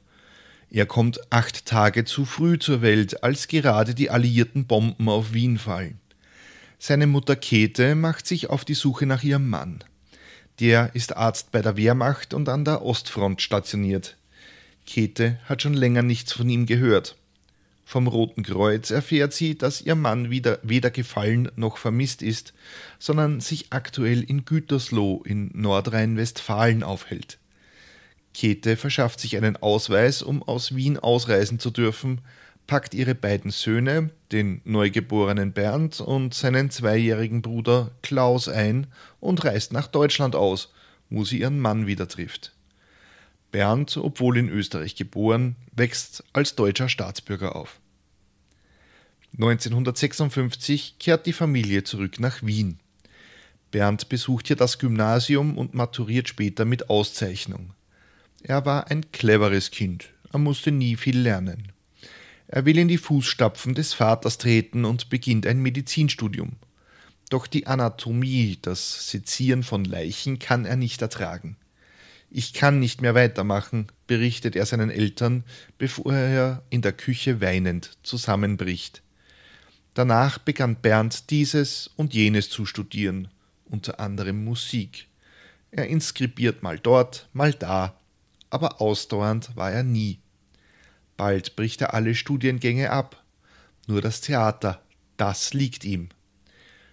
Er 0.70 0.86
kommt 0.86 1.18
acht 1.32 1.66
Tage 1.66 2.04
zu 2.04 2.24
früh 2.24 2.56
zur 2.56 2.82
Welt, 2.82 3.24
als 3.24 3.48
gerade 3.48 3.96
die 3.96 4.10
alliierten 4.10 4.68
Bomben 4.68 5.08
auf 5.08 5.32
Wien 5.32 5.58
fallen. 5.58 5.98
Seine 6.78 7.08
Mutter 7.08 7.34
Käthe 7.34 7.96
macht 7.96 8.28
sich 8.28 8.48
auf 8.48 8.64
die 8.64 8.74
Suche 8.74 9.06
nach 9.06 9.24
ihrem 9.24 9.50
Mann. 9.50 9.82
Der 10.60 10.94
ist 10.94 11.16
Arzt 11.16 11.50
bei 11.50 11.60
der 11.60 11.76
Wehrmacht 11.76 12.32
und 12.32 12.48
an 12.48 12.64
der 12.64 12.82
Ostfront 12.82 13.42
stationiert. 13.42 14.16
Käthe 14.86 15.40
hat 15.46 15.62
schon 15.62 15.74
länger 15.74 16.02
nichts 16.02 16.32
von 16.32 16.48
ihm 16.48 16.66
gehört. 16.66 17.16
Vom 17.84 18.06
Roten 18.06 18.42
Kreuz 18.42 18.90
erfährt 18.90 19.32
sie, 19.32 19.58
dass 19.58 19.82
ihr 19.82 19.94
Mann 19.94 20.30
wieder, 20.30 20.58
weder 20.62 20.90
gefallen 20.90 21.50
noch 21.56 21.76
vermisst 21.76 22.22
ist, 22.22 22.54
sondern 22.98 23.40
sich 23.40 23.66
aktuell 23.70 24.22
in 24.22 24.44
Gütersloh 24.44 25.22
in 25.24 25.50
Nordrhein-Westfalen 25.54 26.82
aufhält. 26.82 27.38
Käthe 28.34 28.76
verschafft 28.76 29.20
sich 29.20 29.36
einen 29.36 29.56
Ausweis, 29.56 30.22
um 30.22 30.42
aus 30.42 30.74
Wien 30.74 30.98
ausreisen 30.98 31.58
zu 31.58 31.70
dürfen, 31.70 32.22
packt 32.66 32.94
ihre 32.94 33.14
beiden 33.14 33.50
Söhne, 33.50 34.10
den 34.30 34.62
neugeborenen 34.64 35.52
Bernd 35.52 36.00
und 36.00 36.32
seinen 36.32 36.70
zweijährigen 36.70 37.42
Bruder 37.42 37.90
Klaus 38.02 38.48
ein 38.48 38.86
und 39.20 39.44
reist 39.44 39.72
nach 39.72 39.88
Deutschland 39.88 40.34
aus, 40.34 40.72
wo 41.10 41.24
sie 41.24 41.40
ihren 41.40 41.60
Mann 41.60 41.86
wieder 41.86 42.08
trifft. 42.08 42.52
Bernd, 43.52 43.96
obwohl 43.96 44.38
in 44.38 44.48
Österreich 44.48 44.96
geboren, 44.96 45.56
wächst 45.70 46.24
als 46.32 46.56
deutscher 46.56 46.88
Staatsbürger 46.88 47.54
auf. 47.54 47.78
1956 49.34 50.96
kehrt 50.98 51.26
die 51.26 51.32
Familie 51.32 51.84
zurück 51.84 52.18
nach 52.18 52.42
Wien. 52.42 52.80
Bernd 53.70 54.08
besucht 54.08 54.48
hier 54.48 54.56
das 54.56 54.78
Gymnasium 54.78 55.56
und 55.56 55.74
maturiert 55.74 56.28
später 56.28 56.64
mit 56.64 56.90
Auszeichnung. 56.90 57.72
Er 58.42 58.66
war 58.66 58.90
ein 58.90 59.10
cleveres 59.12 59.70
Kind, 59.70 60.08
er 60.32 60.38
musste 60.38 60.72
nie 60.72 60.96
viel 60.96 61.18
lernen. 61.18 61.72
Er 62.48 62.66
will 62.66 62.76
in 62.76 62.88
die 62.88 62.98
Fußstapfen 62.98 63.74
des 63.74 63.94
Vaters 63.94 64.36
treten 64.36 64.84
und 64.84 65.08
beginnt 65.08 65.46
ein 65.46 65.60
Medizinstudium. 65.60 66.56
Doch 67.30 67.46
die 67.46 67.66
Anatomie, 67.66 68.58
das 68.60 69.08
Sezieren 69.08 69.62
von 69.62 69.86
Leichen 69.86 70.38
kann 70.38 70.66
er 70.66 70.76
nicht 70.76 71.00
ertragen. 71.00 71.56
Ich 72.34 72.54
kann 72.54 72.78
nicht 72.78 73.02
mehr 73.02 73.14
weitermachen, 73.14 73.88
berichtet 74.06 74.56
er 74.56 74.64
seinen 74.64 74.88
Eltern, 74.88 75.44
bevor 75.76 76.14
er 76.14 76.62
in 76.70 76.80
der 76.80 76.94
Küche 76.94 77.42
weinend 77.42 77.98
zusammenbricht. 78.02 79.02
Danach 79.92 80.38
begann 80.38 80.76
Bernd 80.76 81.28
dieses 81.28 81.90
und 81.94 82.14
jenes 82.14 82.48
zu 82.48 82.64
studieren, 82.64 83.28
unter 83.66 84.00
anderem 84.00 84.46
Musik. 84.46 85.08
Er 85.72 85.88
inskribiert 85.88 86.62
mal 86.62 86.78
dort, 86.78 87.28
mal 87.34 87.52
da, 87.52 88.00
aber 88.48 88.80
ausdauernd 88.80 89.54
war 89.54 89.70
er 89.70 89.82
nie. 89.82 90.18
Bald 91.18 91.54
bricht 91.54 91.82
er 91.82 91.92
alle 91.92 92.14
Studiengänge 92.14 92.88
ab. 92.92 93.22
Nur 93.86 94.00
das 94.00 94.22
Theater, 94.22 94.80
das 95.18 95.52
liegt 95.52 95.84
ihm. 95.84 96.08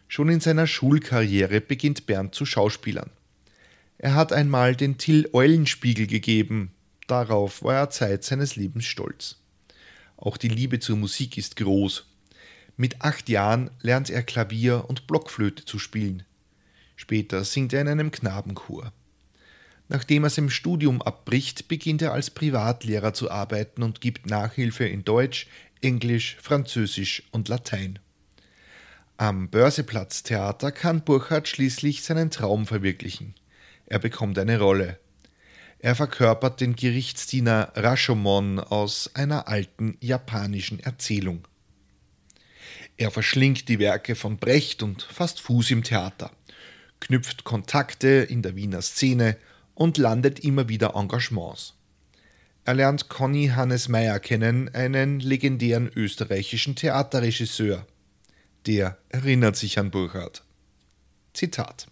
Schon 0.10 0.28
in 0.28 0.42
seiner 0.42 0.68
Schulkarriere 0.68 1.62
beginnt 1.62 2.08
Bernd 2.08 2.36
zu 2.36 2.46
Schauspielern. 2.46 3.12
Er 4.02 4.16
hat 4.16 4.32
einmal 4.32 4.78
den 4.78 4.98
Till 4.98 5.30
Eulenspiegel 5.34 6.08
gegeben, 6.08 6.72
darauf 7.08 7.64
war 7.64 7.76
er 7.76 7.90
Zeit 7.90 8.24
seines 8.24 8.56
Lebens 8.56 8.86
stolz. 8.86 9.36
Auch 10.16 10.38
die 10.38 10.48
Liebe 10.48 10.80
zur 10.80 10.96
Musik 10.96 11.38
ist 11.38 11.58
groß. 11.58 12.06
Mit 12.78 13.02
acht 13.02 13.28
Jahren 13.28 13.72
lernt 13.82 14.10
er 14.10 14.24
Klavier 14.24 14.86
und 14.88 15.06
Blockflöte 15.06 15.66
zu 15.66 15.80
spielen. 15.80 16.24
Später 16.96 17.44
singt 17.44 17.74
er 17.74 17.82
in 17.82 17.90
einem 17.90 18.12
Knabenchor. 18.12 18.94
Nachdem 19.90 20.24
er 20.24 20.30
sein 20.30 20.50
Studium 20.50 21.02
abbricht, 21.02 21.68
beginnt 21.68 22.02
er 22.02 22.14
als 22.14 22.30
Privatlehrer 22.30 23.14
zu 23.14 23.30
arbeiten 23.30 23.84
und 23.84 24.00
gibt 24.00 24.28
Nachhilfe 24.28 24.86
in 24.86 25.04
Deutsch, 25.04 25.48
Englisch, 25.82 26.38
Französisch 26.42 27.24
und 27.32 27.50
Latein. 27.50 28.00
Am 29.18 29.50
Börseplatz-Theater 29.50 30.72
kann 30.72 31.04
Burchard 31.04 31.50
schließlich 31.50 32.04
seinen 32.04 32.32
Traum 32.32 32.66
verwirklichen. 32.66 33.36
Er 33.90 33.98
bekommt 33.98 34.38
eine 34.38 34.60
Rolle. 34.60 35.00
Er 35.80 35.96
verkörpert 35.96 36.62
den 36.62 36.76
Gerichtsdiener 36.76 37.72
Rashomon 37.76 38.60
aus 38.60 39.10
einer 39.16 39.48
alten 39.48 39.98
japanischen 40.00 40.80
Erzählung. 40.80 41.48
Er 42.98 43.12
verschlingt 43.12 43.68
die 43.68 43.80
Werke 43.80 44.16
von 44.16 44.38
Brecht 44.38 44.84
und 44.84 45.02
fasst 45.02 45.40
Fuß 45.42 45.72
im 45.72 45.84
Theater, 45.84 46.32
knüpft 47.00 47.46
Kontakte 47.46 48.08
in 48.08 48.44
der 48.44 48.56
Wiener 48.56 48.82
Szene 48.82 49.38
und 49.74 49.98
landet 49.98 50.40
immer 50.40 50.70
wieder 50.70 50.96
Engagements. 50.96 51.74
Er 52.66 52.76
lernt 52.76 53.10
Conny 53.10 53.48
Hannes 53.48 53.88
Meyer 53.88 54.20
kennen, 54.20 54.70
einen 54.76 55.20
legendären 55.20 55.90
österreichischen 55.96 56.76
Theaterregisseur. 56.76 57.88
Der 58.68 58.98
erinnert 59.08 59.56
sich 59.56 59.80
an 59.80 59.90
Burchard. 59.90 60.44
Zitat 61.34 61.88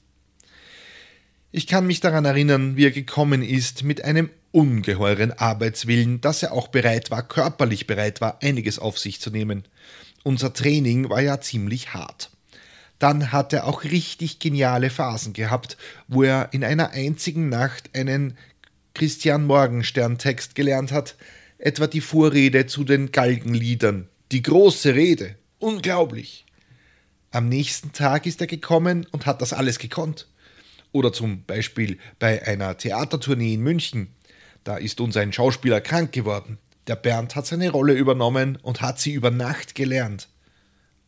ich 1.51 1.68
kann 1.68 1.88
mich 1.88 2.00
daran 2.00 2.25
erinnern, 2.25 2.75
wie 2.75 2.86
er 2.86 2.92
gekommen 2.92 3.42
ist 3.42 3.84
mit 3.84 4.04
einem 4.04 4.30
ungeheuren 4.51 5.32
Arbeitswillen, 5.32 6.20
dass 6.22 6.44
er 6.44 6.51
auch 6.51 6.68
bereit 6.68 7.12
war, 7.12 7.27
körperlich 7.27 7.88
bereit 7.88 8.22
war, 8.22 8.42
einiges 8.42 8.80
auf 8.80 9.00
sich 9.00 9.22
zu 9.22 9.30
nehmen. 9.30 9.63
Unser 10.24 10.54
Training 10.54 11.10
war 11.10 11.22
ja 11.22 11.39
ziemlich 11.39 11.94
hart. 11.94 12.32
Dann 13.00 13.32
hat 13.32 13.54
er 13.54 13.66
auch 13.66 13.84
richtig 13.84 14.39
geniale 14.39 14.89
Phasen 14.89 15.34
gehabt, 15.34 15.77
wo 16.08 16.24
er 16.24 16.50
in 16.51 16.63
einer 16.63 16.92
einzigen 16.92 17.50
Nacht 17.50 17.92
einen 17.96 18.38
Christian 18.94 19.46
Morgenstern 19.46 20.18
Text 20.18 20.56
gelernt 20.56 20.92
hat, 20.92 21.16
etwa 21.60 21.88
die 21.88 22.01
Vorrede 22.01 22.66
zu 22.66 22.84
den 22.84 23.12
Galgenliedern. 23.12 24.08
Die 24.32 24.42
große 24.42 24.96
Rede. 24.96 25.36
Unglaublich. 25.60 26.46
Am 27.32 27.48
nächsten 27.48 27.94
Tag 27.94 28.25
ist 28.25 28.42
er 28.42 28.48
gekommen 28.48 29.06
und 29.12 29.25
hat 29.25 29.42
das 29.42 29.54
alles 29.54 29.80
gekonnt. 29.80 30.27
Oder 30.91 31.13
zum 31.13 31.44
Beispiel 31.44 31.98
bei 32.20 32.46
einer 32.46 32.77
Theatertournee 32.77 33.53
in 33.53 33.62
München. 33.62 34.15
Da 34.63 34.77
ist 34.77 35.00
uns 35.00 35.17
ein 35.17 35.34
Schauspieler 35.34 35.82
krank 35.82 36.12
geworden. 36.12 36.58
Der 36.88 36.96
Bernd 36.96 37.36
hat 37.36 37.46
seine 37.48 37.70
Rolle 37.70 37.94
übernommen 37.94 38.58
und 38.62 38.82
hat 38.82 39.00
sie 39.00 39.13
über 39.13 39.32
Nacht 39.32 39.75
gelernt. 39.75 40.29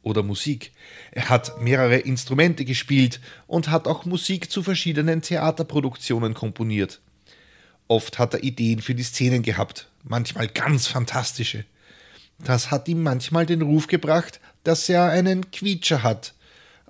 oder 0.01 0.24
Musik. 0.24 0.71
Er 1.12 1.29
hat 1.29 1.62
mehrere 1.62 1.98
Instrumente 1.98 2.65
gespielt 2.65 3.19
und 3.48 3.69
hat 3.69 3.88
auch 3.88 4.05
Musik 4.05 4.51
zu 4.51 4.63
verschiedenen 4.63 5.21
Theaterproduktionen 5.21 6.33
komponiert. 6.33 7.01
Oft 7.88 8.19
hat 8.19 8.33
er 8.33 8.43
Ideen 8.43 8.81
für 8.81 8.95
die 8.95 9.03
Szenen 9.03 9.41
gehabt, 9.41 9.89
manchmal 10.03 10.48
ganz 10.48 10.88
fantastische. 10.88 11.65
Das 12.39 12.71
hat 12.71 12.88
ihm 12.88 13.03
manchmal 13.03 13.45
den 13.45 13.62
Ruf 13.62 13.88
gebracht, 13.88 14.39
dass 14.63 14.88
er 14.88 15.09
einen 15.09 15.51
Quietscher 15.51 16.03
hat. 16.03 16.33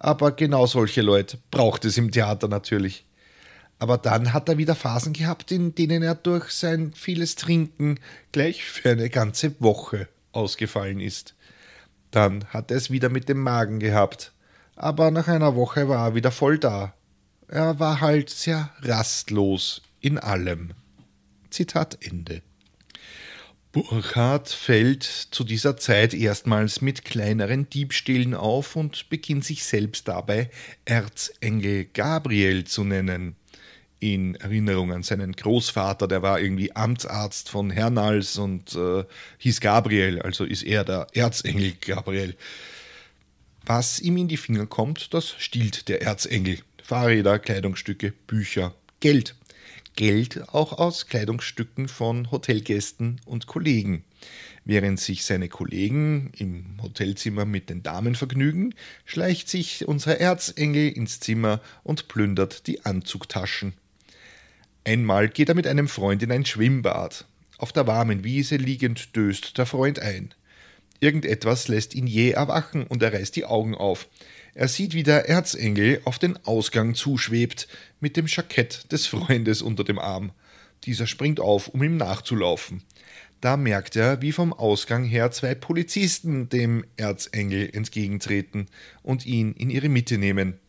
Aber 0.01 0.31
genau 0.31 0.65
solche 0.65 1.01
Leute 1.01 1.37
braucht 1.51 1.83
es 1.83 1.97
im 1.97 2.09
Theater 2.09 2.47
natürlich. 2.47 3.05
Aber 3.79 3.97
dann 3.97 4.33
hat 4.33 4.47
er 4.47 4.57
wieder 4.57 4.75
Phasen 4.75 5.11
gehabt, 5.13 5.51
in 5.51 5.75
denen 5.75 6.03
er 6.03 6.15
durch 6.15 6.51
sein 6.51 6.93
vieles 6.93 7.35
Trinken 7.35 7.99
gleich 8.31 8.63
für 8.63 8.91
eine 8.91 9.09
ganze 9.09 9.59
Woche 9.59 10.07
ausgefallen 10.31 11.01
ist. 11.01 11.35
Dann 12.11 12.45
hat 12.45 12.71
er 12.71 12.77
es 12.77 12.89
wieder 12.89 13.09
mit 13.09 13.27
dem 13.27 13.41
Magen 13.41 13.79
gehabt. 13.79 14.31
Aber 14.75 15.11
nach 15.11 15.27
einer 15.27 15.55
Woche 15.55 15.89
war 15.89 16.07
er 16.07 16.15
wieder 16.15 16.31
voll 16.31 16.57
da. 16.57 16.93
Er 17.49 17.79
war 17.79 17.99
halt 17.99 18.29
sehr 18.29 18.69
rastlos 18.81 19.81
in 19.99 20.17
allem. 20.17 20.71
Zitat 21.49 21.97
Ende. 22.01 22.41
Burkhard 23.71 24.49
fällt 24.49 25.03
zu 25.03 25.43
dieser 25.43 25.77
Zeit 25.77 26.15
erstmals 26.15 26.81
mit 26.81 27.05
kleineren 27.05 27.69
Diebstählen 27.69 28.33
auf 28.33 28.75
und 28.75 29.09
beginnt 29.09 29.45
sich 29.45 29.63
selbst 29.63 30.07
dabei 30.07 30.49
Erzengel 30.85 31.85
Gabriel 31.85 32.63
zu 32.63 32.83
nennen. 32.83 33.35
In 33.99 34.33
Erinnerung 34.35 34.91
an 34.91 35.03
seinen 35.03 35.33
Großvater, 35.33 36.07
der 36.07 36.23
war 36.23 36.39
irgendwie 36.39 36.75
Amtsarzt 36.75 37.49
von 37.49 37.69
Hernals 37.69 38.39
und 38.39 38.73
äh, 38.73 39.03
hieß 39.37 39.61
Gabriel, 39.61 40.19
also 40.19 40.45
ist 40.45 40.63
er 40.63 40.83
der 40.83 41.05
Erzengel 41.13 41.73
Gabriel. 41.79 42.35
Was 43.65 43.99
ihm 43.99 44.17
in 44.17 44.27
die 44.27 44.37
Finger 44.37 44.65
kommt, 44.65 45.13
das 45.13 45.35
stiehlt 45.37 45.89
der 45.89 46.01
Erzengel. 46.01 46.57
Fahrräder, 46.81 47.37
Kleidungsstücke, 47.37 48.13
Bücher, 48.25 48.73
Geld. 48.99 49.35
Geld 49.99 50.47
auch 50.53 50.71
aus 50.71 51.07
Kleidungsstücken 51.07 51.89
von 51.89 52.31
Hotelgästen 52.31 53.19
und 53.25 53.47
Kollegen. 53.47 54.05
Während 54.63 54.97
sich 54.97 55.25
seine 55.25 55.49
Kollegen 55.49 56.31
im 56.37 56.81
Hotelzimmer 56.81 57.43
mit 57.43 57.69
den 57.69 57.83
Damen 57.83 58.15
vergnügen, 58.15 58.73
schleicht 59.03 59.49
sich 59.49 59.89
unser 59.89 60.17
Erzengel 60.17 60.87
ins 60.87 61.19
Zimmer 61.19 61.59
und 61.83 62.07
plündert 62.07 62.67
die 62.67 62.85
Anzugtaschen. 62.85 63.73
Einmal 64.85 65.27
geht 65.27 65.49
er 65.49 65.55
mit 65.55 65.67
einem 65.67 65.89
Freund 65.89 66.23
in 66.23 66.31
ein 66.31 66.45
Schwimmbad. 66.45 67.25
Auf 67.57 67.73
der 67.73 67.85
warmen 67.85 68.23
Wiese 68.23 68.55
liegend 68.55 69.17
döst 69.17 69.57
der 69.57 69.65
Freund 69.65 69.99
ein. 69.99 70.33
Irgendetwas 71.01 71.67
lässt 71.67 71.93
ihn 71.93 72.07
jäh 72.07 72.31
erwachen 72.31 72.87
und 72.87 73.03
er 73.03 73.11
reißt 73.11 73.35
die 73.35 73.43
Augen 73.43 73.75
auf. 73.75 74.07
Er 74.53 74.67
sieht, 74.67 74.93
wie 74.93 75.03
der 75.03 75.29
Erzengel 75.29 76.01
auf 76.05 76.19
den 76.19 76.37
Ausgang 76.45 76.95
zuschwebt, 76.95 77.67
mit 77.99 78.17
dem 78.17 78.27
Jackett 78.27 78.91
des 78.91 79.07
Freundes 79.07 79.61
unter 79.61 79.83
dem 79.83 79.99
Arm. 79.99 80.31
Dieser 80.85 81.07
springt 81.07 81.39
auf, 81.39 81.67
um 81.67 81.83
ihm 81.83 81.97
nachzulaufen. 81.97 82.83
Da 83.41 83.55
merkt 83.55 83.95
er, 83.95 84.21
wie 84.21 84.31
vom 84.31 84.51
Ausgang 84.51 85.05
her 85.05 85.31
zwei 85.31 85.55
Polizisten 85.55 86.49
dem 86.49 86.83
Erzengel 86.97 87.69
entgegentreten 87.71 88.67
und 89.01 89.25
ihn 89.25 89.53
in 89.53 89.69
ihre 89.69 89.89
Mitte 89.89 90.17
nehmen. 90.17 90.59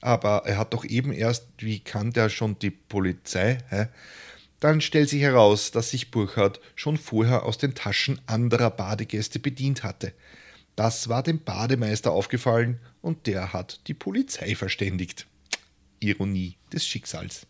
Aber 0.00 0.42
er 0.44 0.58
hat 0.58 0.72
doch 0.72 0.84
eben 0.84 1.12
erst, 1.12 1.46
wie 1.58 1.80
kannte 1.80 2.20
er 2.20 2.28
schon 2.28 2.58
die 2.58 2.70
Polizei? 2.70 3.58
Hä? 3.68 3.86
Dann 4.60 4.80
stellt 4.80 5.08
sich 5.08 5.22
heraus, 5.22 5.70
dass 5.70 5.90
sich 5.90 6.10
Burchard 6.10 6.60
schon 6.74 6.96
vorher 6.96 7.44
aus 7.44 7.58
den 7.58 7.74
Taschen 7.74 8.20
anderer 8.26 8.70
Badegäste 8.70 9.38
bedient 9.38 9.84
hatte. 9.84 10.12
Das 10.74 11.08
war 11.08 11.22
dem 11.22 11.42
Bademeister 11.42 12.10
aufgefallen 12.10 12.80
und 13.06 13.28
der 13.28 13.52
hat 13.52 13.80
die 13.86 13.94
Polizei 13.94 14.56
verständigt. 14.56 15.28
Ironie 16.00 16.56
des 16.72 16.84
Schicksals. 16.84 17.46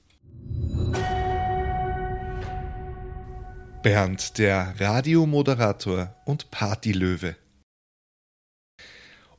Bernd, 3.82 4.36
der 4.36 4.74
Radiomoderator 4.78 6.14
und 6.26 6.50
Partylöwe. 6.50 7.36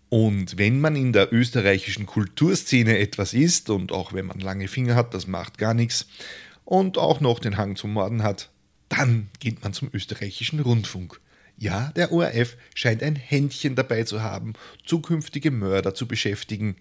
Und 0.10 0.58
wenn 0.58 0.82
man 0.82 0.96
in 0.96 1.14
der 1.14 1.32
österreichischen 1.32 2.08
Kulturszene 2.08 2.98
etwas 2.98 3.36
ist, 3.36 3.70
und 3.70 3.92
auch 3.92 4.12
wenn 4.14 4.26
man 4.26 4.40
lange 4.40 4.68
Finger 4.68 4.96
hat, 4.96 5.14
das 5.14 5.28
macht 5.28 5.60
gar 5.60 5.76
nichts, 5.76 6.08
und 6.66 6.98
auch 6.98 7.20
noch 7.20 7.38
den 7.38 7.58
Hang 7.58 7.76
zum 7.76 7.94
Morden 7.94 8.24
hat, 8.24 8.50
dann 8.90 9.30
geht 9.40 9.62
man 9.62 9.74
zum 9.74 9.92
österreichischen 9.94 10.62
Rundfunk. 10.62 11.22
Ja, 11.58 11.92
der 11.96 12.12
ORF 12.12 12.56
scheint 12.76 13.02
ein 13.02 13.16
Händchen 13.16 13.76
dabei 13.76 14.04
zu 14.04 14.22
haben, 14.22 14.54
zukünftige 14.86 15.50
Mörder 15.50 15.96
zu 15.96 16.08
beschäftigen. 16.08 16.76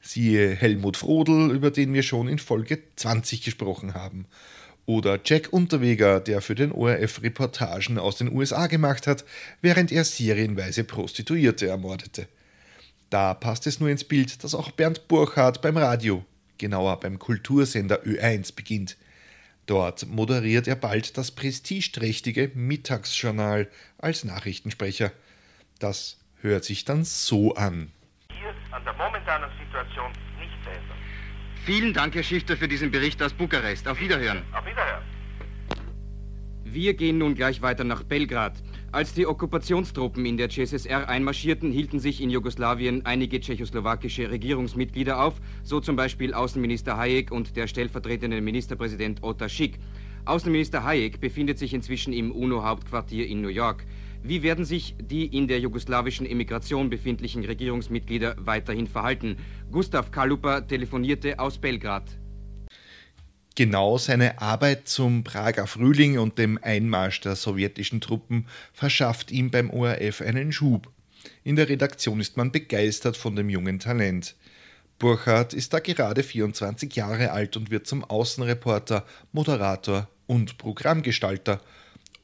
Siehe 0.00 0.54
Helmut 0.54 0.98
Frodel, 0.98 1.50
über 1.50 1.70
den 1.70 1.94
wir 1.94 2.02
schon 2.02 2.28
in 2.28 2.38
Folge 2.38 2.78
20 2.96 3.42
gesprochen 3.42 3.94
haben. 3.94 4.26
Oder 4.84 5.18
Jack 5.24 5.52
Unterweger, 5.52 6.20
der 6.20 6.40
für 6.40 6.54
den 6.54 6.72
ORF 6.72 7.22
Reportagen 7.22 7.98
aus 7.98 8.16
den 8.16 8.32
USA 8.32 8.66
gemacht 8.66 9.06
hat, 9.06 9.24
während 9.60 9.92
er 9.92 10.04
serienweise 10.04 10.84
Prostituierte 10.84 11.66
ermordete. 11.66 12.28
Da 13.10 13.32
passt 13.34 13.66
es 13.66 13.80
nur 13.80 13.88
ins 13.88 14.04
Bild, 14.04 14.44
dass 14.44 14.54
auch 14.54 14.70
Bernd 14.70 15.08
Burchardt 15.08 15.62
beim 15.62 15.78
Radio, 15.78 16.24
genauer 16.58 17.00
beim 17.00 17.18
Kultursender 17.18 18.02
Ö1 18.04 18.54
beginnt. 18.54 18.96
Dort 19.68 20.06
moderiert 20.06 20.66
er 20.66 20.76
bald 20.76 21.18
das 21.18 21.30
prestigeträchtige 21.30 22.50
Mittagsjournal 22.54 23.68
als 23.98 24.24
Nachrichtensprecher. 24.24 25.12
Das 25.78 26.18
hört 26.40 26.64
sich 26.64 26.86
dann 26.86 27.04
so 27.04 27.54
an. 27.54 27.92
Hier 28.32 28.54
an 28.70 28.82
der 28.82 28.94
momentanen 28.94 29.50
Situation 29.62 30.10
nichts 30.38 30.56
ändern. 30.66 30.96
Vielen 31.66 31.92
Dank, 31.92 32.14
Herr 32.14 32.22
Schifter, 32.22 32.56
für 32.56 32.66
diesen 32.66 32.90
Bericht 32.90 33.22
aus 33.22 33.34
Bukarest. 33.34 33.86
Auf 33.86 34.00
Wiederhören. 34.00 34.42
Auf 34.54 34.64
Wiederhören. 34.64 35.04
Wir 36.64 36.94
gehen 36.94 37.18
nun 37.18 37.34
gleich 37.34 37.60
weiter 37.60 37.84
nach 37.84 38.04
Belgrad. 38.04 38.54
Als 38.90 39.12
die 39.12 39.26
Okkupationstruppen 39.26 40.24
in 40.24 40.38
der 40.38 40.48
CSSR 40.48 41.10
einmarschierten, 41.10 41.70
hielten 41.70 42.00
sich 42.00 42.22
in 42.22 42.30
Jugoslawien 42.30 43.04
einige 43.04 43.38
tschechoslowakische 43.38 44.30
Regierungsmitglieder 44.30 45.22
auf, 45.22 45.34
so 45.62 45.78
zum 45.80 45.94
Beispiel 45.94 46.32
Außenminister 46.32 46.96
Hayek 46.96 47.30
und 47.30 47.54
der 47.54 47.66
stellvertretende 47.66 48.40
Ministerpräsident 48.40 49.22
Ota 49.22 49.50
Schick. 49.50 49.78
Außenminister 50.24 50.84
Hayek 50.84 51.20
befindet 51.20 51.58
sich 51.58 51.74
inzwischen 51.74 52.14
im 52.14 52.32
UNO-Hauptquartier 52.32 53.26
in 53.26 53.42
New 53.42 53.48
York. 53.48 53.84
Wie 54.22 54.42
werden 54.42 54.64
sich 54.64 54.96
die 54.98 55.26
in 55.26 55.48
der 55.48 55.60
jugoslawischen 55.60 56.24
Emigration 56.24 56.88
befindlichen 56.88 57.44
Regierungsmitglieder 57.44 58.36
weiterhin 58.38 58.86
verhalten? 58.86 59.36
Gustav 59.70 60.10
Kalupa 60.10 60.62
telefonierte 60.62 61.38
aus 61.38 61.58
Belgrad 61.58 62.18
genau 63.58 63.98
seine 63.98 64.40
Arbeit 64.40 64.88
zum 64.88 65.24
Prager 65.24 65.66
Frühling 65.66 66.20
und 66.20 66.38
dem 66.38 66.60
Einmarsch 66.62 67.22
der 67.22 67.34
sowjetischen 67.34 68.00
Truppen 68.00 68.46
verschafft 68.72 69.32
ihm 69.32 69.50
beim 69.50 69.70
ORF 69.70 70.20
einen 70.20 70.52
Schub. 70.52 70.88
In 71.42 71.56
der 71.56 71.68
Redaktion 71.68 72.20
ist 72.20 72.36
man 72.36 72.52
begeistert 72.52 73.16
von 73.16 73.34
dem 73.34 73.50
jungen 73.50 73.80
Talent. 73.80 74.36
Burchard 75.00 75.54
ist 75.54 75.72
da 75.72 75.80
gerade 75.80 76.22
24 76.22 76.94
Jahre 76.94 77.32
alt 77.32 77.56
und 77.56 77.72
wird 77.72 77.88
zum 77.88 78.04
Außenreporter, 78.04 79.04
Moderator 79.32 80.08
und 80.28 80.56
Programmgestalter, 80.58 81.60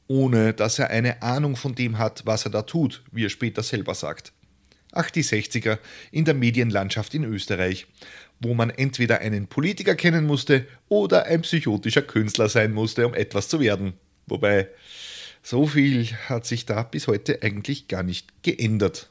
ohne 0.07 0.53
dass 0.53 0.79
er 0.79 0.89
eine 0.89 1.21
Ahnung 1.21 1.57
von 1.57 1.75
dem 1.75 1.97
hat, 1.97 2.25
was 2.25 2.45
er 2.45 2.51
da 2.51 2.61
tut, 2.61 3.03
wie 3.11 3.25
er 3.25 3.29
später 3.29 3.61
selber 3.61 3.93
sagt. 3.93 4.31
Ach, 4.93 5.11
die 5.11 5.25
60er 5.25 5.79
in 6.11 6.23
der 6.23 6.33
Medienlandschaft 6.33 7.13
in 7.13 7.25
Österreich 7.25 7.87
wo 8.39 8.53
man 8.53 8.69
entweder 8.69 9.19
einen 9.19 9.47
Politiker 9.47 9.95
kennen 9.95 10.25
musste 10.25 10.67
oder 10.89 11.25
ein 11.25 11.41
psychotischer 11.41 12.01
Künstler 12.01 12.49
sein 12.49 12.73
musste, 12.73 13.07
um 13.07 13.13
etwas 13.13 13.47
zu 13.47 13.59
werden. 13.59 13.93
Wobei, 14.27 14.67
so 15.41 15.67
viel 15.67 16.07
hat 16.27 16.45
sich 16.45 16.65
da 16.65 16.83
bis 16.83 17.07
heute 17.07 17.41
eigentlich 17.41 17.87
gar 17.87 18.03
nicht 18.03 18.43
geändert. 18.43 19.09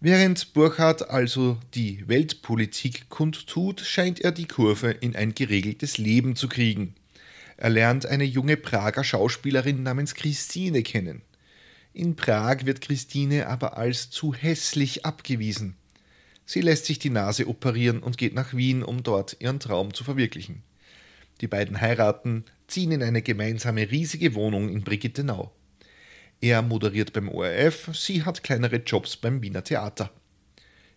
Während 0.00 0.52
Burkhardt 0.52 1.08
also 1.08 1.58
die 1.74 2.06
Weltpolitik 2.08 3.08
kundtut, 3.08 3.80
scheint 3.80 4.20
er 4.20 4.32
die 4.32 4.46
Kurve 4.46 4.90
in 4.90 5.16
ein 5.16 5.34
geregeltes 5.34 5.96
Leben 5.98 6.36
zu 6.36 6.48
kriegen. 6.48 6.94
Er 7.56 7.70
lernt 7.70 8.04
eine 8.04 8.24
junge 8.24 8.56
Prager 8.56 9.04
Schauspielerin 9.04 9.82
namens 9.82 10.14
Christine 10.14 10.82
kennen. 10.82 11.22
In 11.92 12.16
Prag 12.16 12.66
wird 12.66 12.80
Christine 12.80 13.46
aber 13.46 13.78
als 13.78 14.10
zu 14.10 14.34
hässlich 14.34 15.06
abgewiesen. 15.06 15.76
Sie 16.46 16.60
lässt 16.60 16.84
sich 16.86 16.98
die 16.98 17.10
Nase 17.10 17.48
operieren 17.48 18.00
und 18.00 18.18
geht 18.18 18.34
nach 18.34 18.54
Wien, 18.54 18.82
um 18.82 19.02
dort 19.02 19.36
ihren 19.40 19.60
Traum 19.60 19.94
zu 19.94 20.04
verwirklichen. 20.04 20.62
Die 21.40 21.48
beiden 21.48 21.80
heiraten, 21.80 22.44
ziehen 22.68 22.92
in 22.92 23.02
eine 23.02 23.22
gemeinsame 23.22 23.90
riesige 23.90 24.34
Wohnung 24.34 24.68
in 24.68 24.82
Brigittenau. 24.82 25.52
Er 26.40 26.62
moderiert 26.62 27.12
beim 27.12 27.28
ORF, 27.28 27.90
sie 27.94 28.24
hat 28.24 28.42
kleinere 28.42 28.76
Jobs 28.76 29.16
beim 29.16 29.42
Wiener 29.42 29.64
Theater. 29.64 30.10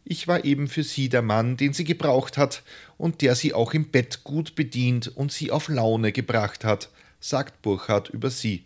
Ich 0.03 0.27
war 0.27 0.45
eben 0.45 0.67
für 0.67 0.83
sie 0.83 1.09
der 1.09 1.21
Mann, 1.21 1.57
den 1.57 1.73
sie 1.73 1.83
gebraucht 1.83 2.37
hat 2.37 2.63
und 2.97 3.21
der 3.21 3.35
sie 3.35 3.53
auch 3.53 3.73
im 3.73 3.89
Bett 3.89 4.23
gut 4.23 4.55
bedient 4.55 5.09
und 5.09 5.31
sie 5.31 5.51
auf 5.51 5.67
Laune 5.67 6.11
gebracht 6.11 6.63
hat, 6.63 6.89
sagt 7.19 7.61
Burchard 7.61 8.09
über 8.09 8.29
sie. 8.29 8.65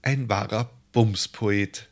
Ein 0.00 0.28
wahrer 0.28 0.70
Bumspoet. 0.92 1.88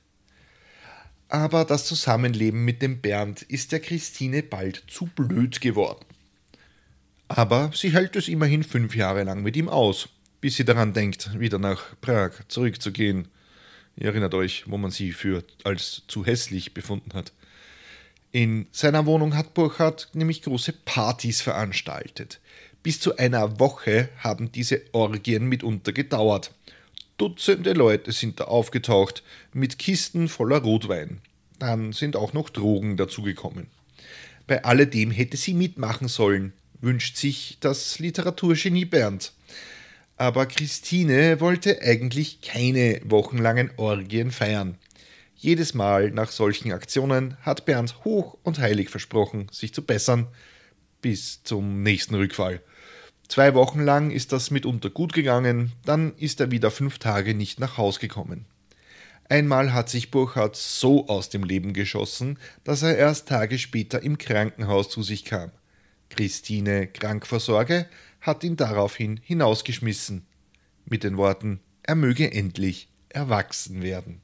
Aber 1.30 1.64
das 1.64 1.86
Zusammenleben 1.86 2.64
mit 2.64 2.82
dem 2.82 3.00
Bernd 3.00 3.42
ist 3.42 3.72
der 3.72 3.80
Christine 3.80 4.42
bald 4.42 4.84
zu 4.88 5.06
blöd 5.06 5.60
geworden. 5.60 6.04
Aber 7.28 7.70
sie 7.72 7.92
hält 7.92 8.16
es 8.16 8.26
immerhin 8.26 8.64
fünf 8.64 8.96
Jahre 8.96 9.22
lang 9.22 9.42
mit 9.42 9.56
ihm 9.56 9.68
aus, 9.68 10.08
bis 10.40 10.56
sie 10.56 10.64
daran 10.64 10.92
denkt, 10.92 11.38
wieder 11.38 11.58
nach 11.58 11.94
Prag 12.00 12.32
zurückzugehen. 12.48 13.28
Ihr 13.96 14.06
erinnert 14.06 14.34
euch, 14.34 14.64
wo 14.66 14.78
man 14.78 14.90
sie 14.90 15.12
für 15.12 15.44
als 15.62 16.02
zu 16.08 16.26
hässlich 16.26 16.74
befunden 16.74 17.12
hat. 17.14 17.32
In 18.32 18.66
seiner 18.72 19.06
Wohnung 19.06 19.36
hat 19.36 19.54
Burchard 19.54 20.08
nämlich 20.12 20.42
große 20.42 20.72
Partys 20.72 21.40
veranstaltet. 21.40 22.40
Bis 22.82 22.98
zu 22.98 23.16
einer 23.16 23.60
Woche 23.60 24.08
haben 24.18 24.50
diese 24.52 24.82
Orgien 24.92 25.46
mitunter 25.46 25.92
gedauert. 25.92 26.52
Dutzende 27.20 27.74
Leute 27.74 28.12
sind 28.12 28.40
da 28.40 28.44
aufgetaucht 28.44 29.22
mit 29.52 29.78
Kisten 29.78 30.26
voller 30.26 30.62
Rotwein. 30.62 31.20
Dann 31.58 31.92
sind 31.92 32.16
auch 32.16 32.32
noch 32.32 32.48
Drogen 32.48 32.96
dazugekommen. 32.96 33.66
Bei 34.46 34.64
alledem 34.64 35.10
hätte 35.10 35.36
sie 35.36 35.52
mitmachen 35.52 36.08
sollen, 36.08 36.54
wünscht 36.80 37.18
sich 37.18 37.58
das 37.60 37.98
Literaturgenie 37.98 38.86
Bernd. 38.86 39.34
Aber 40.16 40.46
Christine 40.46 41.40
wollte 41.40 41.82
eigentlich 41.82 42.40
keine 42.40 43.02
wochenlangen 43.04 43.70
Orgien 43.76 44.30
feiern. 44.30 44.78
Jedes 45.36 45.74
Mal 45.74 46.12
nach 46.12 46.30
solchen 46.30 46.72
Aktionen 46.72 47.36
hat 47.42 47.66
Bernd 47.66 48.02
hoch 48.02 48.38
und 48.44 48.58
heilig 48.60 48.88
versprochen, 48.88 49.46
sich 49.52 49.74
zu 49.74 49.82
bessern, 49.82 50.26
bis 51.02 51.42
zum 51.42 51.82
nächsten 51.82 52.14
Rückfall. 52.14 52.62
Zwei 53.30 53.54
Wochen 53.54 53.78
lang 53.78 54.10
ist 54.10 54.32
das 54.32 54.50
mitunter 54.50 54.90
gut 54.90 55.12
gegangen, 55.12 55.70
dann 55.84 56.16
ist 56.16 56.40
er 56.40 56.50
wieder 56.50 56.72
fünf 56.72 56.98
Tage 56.98 57.32
nicht 57.32 57.60
nach 57.60 57.78
Haus 57.78 58.00
gekommen. 58.00 58.44
Einmal 59.28 59.72
hat 59.72 59.88
sich 59.88 60.10
Burchard 60.10 60.56
so 60.56 61.06
aus 61.06 61.28
dem 61.28 61.44
Leben 61.44 61.72
geschossen, 61.72 62.40
dass 62.64 62.82
er 62.82 62.98
erst 62.98 63.28
Tage 63.28 63.60
später 63.60 64.02
im 64.02 64.18
Krankenhaus 64.18 64.88
zu 64.88 65.04
sich 65.04 65.24
kam. 65.24 65.52
Christine 66.08 66.88
krank 66.88 67.24
vor 67.24 67.38
Sorge 67.38 67.86
hat 68.20 68.42
ihn 68.42 68.56
daraufhin 68.56 69.20
hinausgeschmissen. 69.22 70.26
Mit 70.86 71.04
den 71.04 71.16
Worten, 71.16 71.60
er 71.84 71.94
möge 71.94 72.32
endlich 72.32 72.88
erwachsen 73.10 73.80
werden. 73.80 74.20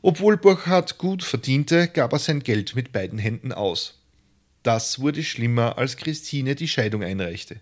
Obwohl 0.00 0.38
Burchard 0.38 0.96
gut 0.96 1.22
verdiente, 1.22 1.88
gab 1.88 2.14
er 2.14 2.20
sein 2.20 2.40
Geld 2.40 2.74
mit 2.74 2.90
beiden 2.90 3.18
Händen 3.18 3.52
aus. 3.52 4.02
Das 4.64 4.98
wurde 4.98 5.22
schlimmer, 5.22 5.76
als 5.76 5.98
Christine 5.98 6.54
die 6.54 6.68
Scheidung 6.68 7.04
einreichte. 7.04 7.60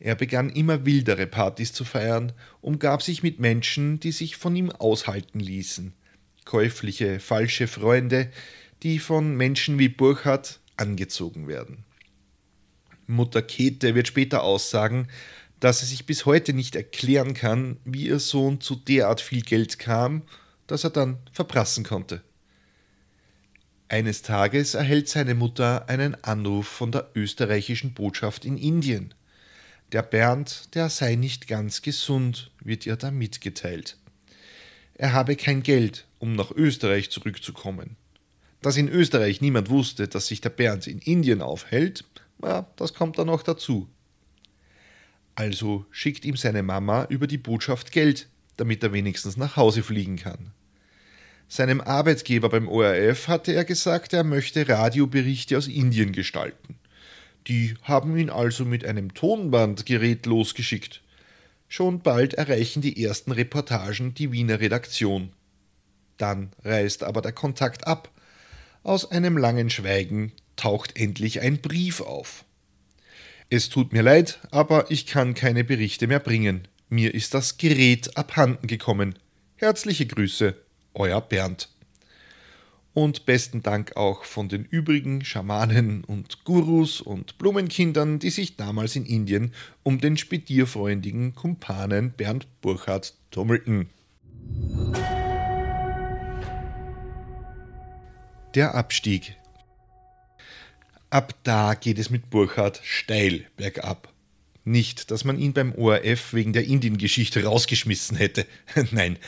Er 0.00 0.14
begann 0.14 0.48
immer 0.48 0.86
wildere 0.86 1.26
Partys 1.26 1.74
zu 1.74 1.84
feiern, 1.84 2.32
umgab 2.62 3.02
sich 3.02 3.22
mit 3.22 3.38
Menschen, 3.38 4.00
die 4.00 4.10
sich 4.10 4.36
von 4.36 4.56
ihm 4.56 4.70
aushalten 4.70 5.38
ließen. 5.38 5.92
Käufliche, 6.46 7.20
falsche 7.20 7.66
Freunde, 7.66 8.30
die 8.82 8.98
von 8.98 9.36
Menschen 9.36 9.78
wie 9.78 9.90
Burchard 9.90 10.60
angezogen 10.78 11.46
werden. 11.46 11.84
Mutter 13.06 13.42
Käthe 13.42 13.94
wird 13.94 14.08
später 14.08 14.42
aussagen, 14.42 15.08
dass 15.60 15.80
sie 15.80 15.86
sich 15.86 16.06
bis 16.06 16.24
heute 16.24 16.54
nicht 16.54 16.74
erklären 16.74 17.34
kann, 17.34 17.76
wie 17.84 18.06
ihr 18.06 18.18
Sohn 18.18 18.62
zu 18.62 18.76
derart 18.76 19.20
viel 19.20 19.42
Geld 19.42 19.78
kam, 19.78 20.22
das 20.66 20.84
er 20.84 20.90
dann 20.90 21.18
verprassen 21.32 21.84
konnte. 21.84 22.22
Eines 23.90 24.22
Tages 24.22 24.74
erhält 24.74 25.08
seine 25.08 25.34
Mutter 25.34 25.88
einen 25.88 26.14
Anruf 26.22 26.68
von 26.68 26.92
der 26.92 27.10
österreichischen 27.16 27.92
Botschaft 27.92 28.44
in 28.44 28.56
Indien. 28.56 29.14
Der 29.90 30.02
Bernd, 30.02 30.76
der 30.76 30.88
sei 30.88 31.16
nicht 31.16 31.48
ganz 31.48 31.82
gesund, 31.82 32.52
wird 32.62 32.86
ihr 32.86 32.94
da 32.94 33.10
mitgeteilt. 33.10 33.96
Er 34.94 35.12
habe 35.12 35.34
kein 35.34 35.64
Geld, 35.64 36.06
um 36.20 36.36
nach 36.36 36.52
Österreich 36.52 37.10
zurückzukommen. 37.10 37.96
Dass 38.62 38.76
in 38.76 38.88
Österreich 38.88 39.40
niemand 39.40 39.70
wusste, 39.70 40.06
dass 40.06 40.28
sich 40.28 40.40
der 40.40 40.50
Bernd 40.50 40.86
in 40.86 41.00
Indien 41.00 41.42
aufhält, 41.42 42.04
ja, 42.44 42.70
das 42.76 42.94
kommt 42.94 43.18
dann 43.18 43.26
noch 43.26 43.42
dazu. 43.42 43.88
Also 45.34 45.84
schickt 45.90 46.24
ihm 46.24 46.36
seine 46.36 46.62
Mama 46.62 47.06
über 47.08 47.26
die 47.26 47.38
Botschaft 47.38 47.90
Geld, 47.90 48.28
damit 48.56 48.84
er 48.84 48.92
wenigstens 48.92 49.36
nach 49.36 49.56
Hause 49.56 49.82
fliegen 49.82 50.14
kann. 50.14 50.52
Seinem 51.52 51.80
Arbeitgeber 51.80 52.48
beim 52.48 52.68
ORF 52.68 53.26
hatte 53.26 53.52
er 53.52 53.64
gesagt, 53.64 54.12
er 54.12 54.22
möchte 54.22 54.68
Radioberichte 54.68 55.58
aus 55.58 55.66
Indien 55.66 56.12
gestalten. 56.12 56.76
Die 57.48 57.74
haben 57.82 58.16
ihn 58.16 58.30
also 58.30 58.64
mit 58.64 58.84
einem 58.84 59.14
Tonbandgerät 59.14 60.26
losgeschickt. 60.26 61.02
Schon 61.66 62.02
bald 62.02 62.34
erreichen 62.34 62.82
die 62.82 63.02
ersten 63.04 63.32
Reportagen 63.32 64.14
die 64.14 64.30
Wiener 64.30 64.60
Redaktion. 64.60 65.32
Dann 66.18 66.52
reißt 66.62 67.02
aber 67.02 67.20
der 67.20 67.32
Kontakt 67.32 67.84
ab. 67.84 68.12
Aus 68.84 69.10
einem 69.10 69.36
langen 69.36 69.70
Schweigen 69.70 70.30
taucht 70.54 70.96
endlich 70.96 71.40
ein 71.40 71.60
Brief 71.60 72.00
auf. 72.00 72.44
Es 73.48 73.70
tut 73.70 73.92
mir 73.92 74.02
leid, 74.02 74.38
aber 74.52 74.88
ich 74.92 75.04
kann 75.04 75.34
keine 75.34 75.64
Berichte 75.64 76.06
mehr 76.06 76.20
bringen. 76.20 76.68
Mir 76.88 77.12
ist 77.12 77.34
das 77.34 77.58
Gerät 77.58 78.16
abhanden 78.16 78.68
gekommen. 78.68 79.18
Herzliche 79.56 80.06
Grüße, 80.06 80.54
euer 80.94 81.20
Bernd. 81.20 81.68
Und 82.92 83.24
besten 83.24 83.62
Dank 83.62 83.96
auch 83.96 84.24
von 84.24 84.48
den 84.48 84.64
übrigen 84.64 85.24
Schamanen 85.24 86.02
und 86.02 86.44
Gurus 86.44 87.00
und 87.00 87.38
Blumenkindern, 87.38 88.18
die 88.18 88.30
sich 88.30 88.56
damals 88.56 88.96
in 88.96 89.06
Indien 89.06 89.52
um 89.84 90.00
den 90.00 90.16
spedierfreundigen 90.16 91.34
Kumpanen 91.34 92.10
Bernd 92.10 92.48
Burchard 92.60 93.14
tummelten. 93.30 93.88
Der 98.56 98.74
Abstieg 98.74 99.36
Ab 101.10 101.34
da 101.42 101.74
geht 101.74 101.98
es 101.98 102.08
mit 102.08 102.30
Burchard 102.30 102.80
steil 102.84 103.44
bergab. 103.56 104.12
Nicht, 104.64 105.10
dass 105.10 105.24
man 105.24 105.38
ihn 105.38 105.52
beim 105.52 105.74
ORF 105.74 106.32
wegen 106.34 106.52
der 106.52 106.64
Indiengeschichte 106.64 107.44
rausgeschmissen 107.44 108.16
hätte. 108.16 108.46
Nein, 108.92 109.18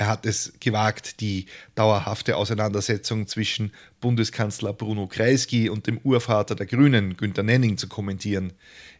er 0.00 0.06
hat 0.06 0.24
es 0.24 0.54
gewagt, 0.60 1.20
die 1.20 1.44
dauerhafte 1.74 2.38
Auseinandersetzung 2.38 3.26
zwischen 3.26 3.70
Bundeskanzler 4.00 4.72
Bruno 4.72 5.06
Kreisky 5.06 5.68
und 5.68 5.86
dem 5.86 5.98
Urvater 5.98 6.54
der 6.54 6.64
Grünen, 6.64 7.18
Günter 7.18 7.42
Nenning, 7.42 7.76
zu 7.76 7.86
kommentieren. 7.86 8.54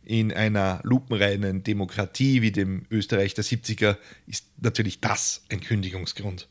In 0.05 0.31
einer 0.31 0.81
lupenreinen 0.83 1.63
Demokratie 1.63 2.43
wie 2.43 2.53
dem 2.53 2.85
Österreich 2.91 3.33
der 3.33 3.45
70er 3.45 3.97
ist 4.27 4.45
natürlich 4.61 5.01
das 5.01 5.43
ein 5.51 5.63
Kündigungsgrund. 5.63 6.49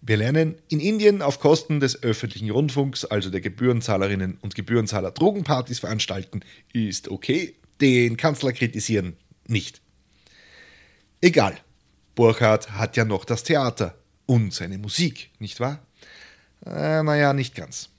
Wir 0.00 0.16
lernen 0.16 0.54
in 0.68 0.78
Indien 0.78 1.20
auf 1.20 1.40
Kosten 1.40 1.80
des 1.80 2.00
öffentlichen 2.00 2.50
Rundfunks, 2.50 3.04
also 3.04 3.30
der 3.30 3.40
Gebührenzahlerinnen 3.40 4.38
und 4.40 4.54
Gebührenzahler, 4.54 5.10
Drogenpartys 5.10 5.80
veranstalten, 5.80 6.42
ist 6.72 7.08
okay. 7.08 7.56
Den 7.80 8.16
Kanzler 8.16 8.52
kritisieren 8.52 9.16
nicht. 9.48 9.80
Egal. 11.20 11.58
Burkhardt 12.18 12.72
hat 12.72 12.96
ja 12.96 13.04
noch 13.04 13.24
das 13.24 13.44
Theater 13.44 13.94
und 14.26 14.52
seine 14.52 14.76
Musik, 14.76 15.30
nicht 15.38 15.60
wahr? 15.60 15.78
Äh, 16.66 17.04
naja, 17.04 17.32
nicht 17.32 17.54
ganz. 17.54 17.90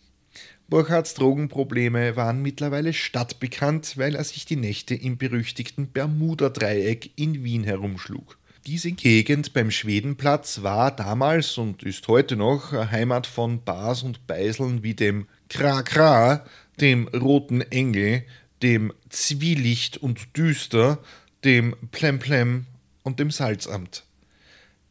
Burkhardts 0.67 1.13
Drogenprobleme 1.13 2.17
waren 2.17 2.41
mittlerweile 2.41 2.91
stadtbekannt, 2.91 3.97
weil 3.97 4.15
er 4.15 4.25
sich 4.25 4.45
die 4.45 4.57
Nächte 4.57 4.93
im 4.93 5.17
berüchtigten 5.17 5.87
Bermuda-Dreieck 5.87 7.11
in 7.15 7.45
Wien 7.45 7.63
herumschlug. 7.63 8.37
Diese 8.67 8.91
Gegend 8.91 9.53
beim 9.53 9.71
Schwedenplatz 9.71 10.63
war 10.63 10.93
damals 10.93 11.57
und 11.57 11.83
ist 11.83 12.05
heute 12.09 12.35
noch 12.35 12.73
Heimat 12.73 13.25
von 13.25 13.63
Bars 13.63 14.03
und 14.03 14.27
Beiseln 14.27 14.83
wie 14.83 14.95
dem 14.95 15.29
Kra 15.47 15.81
Kra, 15.81 16.45
dem 16.81 17.07
Roten 17.07 17.61
Engel, 17.61 18.25
dem 18.63 18.91
Zwielicht 19.07 19.95
und 19.95 20.35
Düster, 20.35 20.99
dem 21.45 21.73
Plemplem 21.91 22.65
und 23.03 23.19
dem 23.21 23.31
Salzamt. 23.31 24.03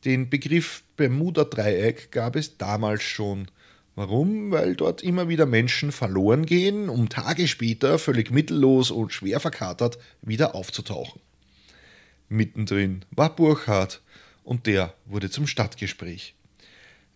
Den 0.05 0.31
Begriff 0.31 0.85
Bermuda-Dreieck 0.97 2.13
gab 2.13 2.37
es 2.37 2.57
damals 2.57 3.03
schon. 3.03 3.49
Warum? 3.97 4.53
Weil 4.53 4.77
dort 4.77 5.03
immer 5.03 5.29
wieder 5.29 5.45
Menschen 5.45 5.91
verloren 5.91 6.47
gehen, 6.47 6.89
um 6.89 7.09
Tage 7.09 7.49
später 7.49 7.99
völlig 7.99 8.31
mittellos 8.31 8.93
und 8.93 9.13
schwer 9.13 9.41
verkatert 9.41 9.99
wieder 10.23 10.55
aufzutauchen. 10.55 11.21
Mittendrin 12.29 13.05
war 13.11 13.35
Burchard 13.35 14.01
und 14.45 14.67
der 14.67 14.95
wurde 15.05 15.31
zum 15.31 15.47
Stadtgespräch. 15.47 16.35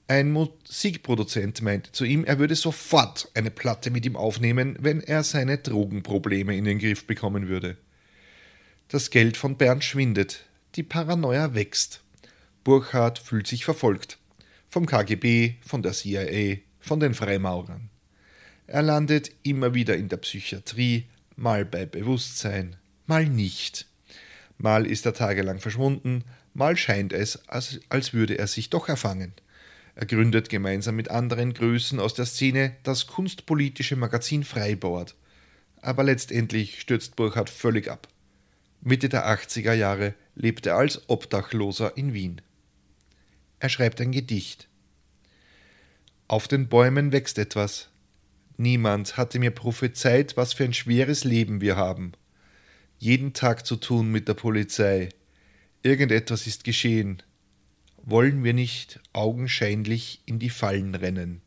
Ein 0.09 0.33
Musikproduzent 0.33 1.62
meinte 1.62 1.92
zu 1.92 2.05
ihm, 2.05 2.25
er 2.25 2.38
würde 2.38 2.57
sofort 2.57 3.31
eine 3.35 3.51
Platte 3.51 3.90
mit 3.90 4.05
ihm 4.05 4.16
aufnehmen, 4.16 4.77
wenn 4.81 5.01
er 5.01 5.23
seine 5.23 5.59
Drogenprobleme 5.59 6.57
in 6.57 6.64
den 6.64 6.81
Griff 6.81 7.07
bekommen 7.07 7.49
würde. 7.49 7.77
Das 8.88 9.11
Geld 9.11 9.37
von 9.37 9.57
Bernd 9.57 9.85
schwindet, 9.85 10.45
die 10.75 10.83
Paranoia 10.83 11.55
wächst. 11.55 12.03
Burchard 12.64 13.18
fühlt 13.18 13.46
sich 13.46 13.64
verfolgt. 13.64 14.18
Vom 14.68 14.87
KGB, 14.87 15.55
von 15.66 15.83
der 15.83 15.92
CIA, 15.92 16.59
von 16.81 17.01
den 17.01 17.14
Freimaurern. 17.14 17.90
Er 18.66 18.83
landet 18.83 19.33
immer 19.42 19.75
wieder 19.75 19.96
in 19.96 20.09
der 20.09 20.18
Psychiatrie, 20.18 21.07
mal 21.37 21.64
bei 21.64 21.87
Bewusstsein, 21.87 22.77
mal 23.07 23.27
nicht. 23.27 23.87
Mal 24.59 24.87
ist 24.87 25.05
er 25.07 25.14
tagelang 25.14 25.59
verschwunden, 25.59 26.25
mal 26.55 26.77
scheint 26.77 27.12
es, 27.12 27.48
als, 27.48 27.81
als 27.88 28.12
würde 28.14 28.38
er 28.38 28.46
sich 28.46 28.70
doch 28.70 28.88
erfangen. 28.88 29.35
Er 29.94 30.07
gründet 30.07 30.48
gemeinsam 30.48 30.96
mit 30.96 31.11
anderen 31.11 31.53
Größen 31.53 32.01
aus 32.01 32.14
der 32.14 32.27
Szene 32.27 32.77
das 32.83 33.09
kunstpolitische 33.09 33.96
Magazin 33.96 34.44
Freibord. 34.44 35.16
Aber 35.83 36.05
letztendlich 36.05 36.81
stürzt 36.81 37.16
Burchard 37.16 37.51
völlig 37.51 37.90
ab. 37.90 38.09
Mitte 38.81 39.09
der 39.09 39.27
80er 39.27 39.75
Jahre 39.75 40.14
lebt 40.35 40.66
er 40.66 40.77
als 40.77 41.09
Obdachloser 41.09 41.96
in 41.96 42.14
Wien. 42.14 42.40
Er 43.62 43.68
schreibt 43.68 44.01
ein 44.01 44.11
Gedicht. 44.11 44.66
Auf 46.27 46.48
den 46.48 46.68
Bäumen 46.68 47.12
wächst 47.12 47.38
etwas. 47.38 47.90
Niemand 48.57 49.16
hatte 49.16 49.38
mir 49.38 49.53
prophezeit, 49.53 50.37
was 50.37 50.53
für 50.53 50.64
ein 50.64 50.75
schweres 50.75 51.22
Leben 51.22 51.61
wir 51.61 51.77
haben. 51.77 52.11
Jeden 52.98 53.35
Tag 53.35 53.64
zu 53.64 53.77
tun 53.77 54.11
mit 54.11 54.27
der 54.27 54.35
Polizei. 54.35 55.11
Irgendetwas 55.85 56.48
ist 56.48 56.64
geschehen. 56.64 57.22
Wollen 57.98 58.42
wir 58.42 58.53
nicht 58.53 58.98
augenscheinlich 59.12 60.22
in 60.27 60.40
die 60.40 60.51
Fallen 60.51 60.96
rennen? 60.96 61.40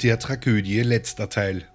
Der 0.00 0.20
Tragödie 0.20 0.82
letzter 0.82 1.28
Teil. 1.28 1.66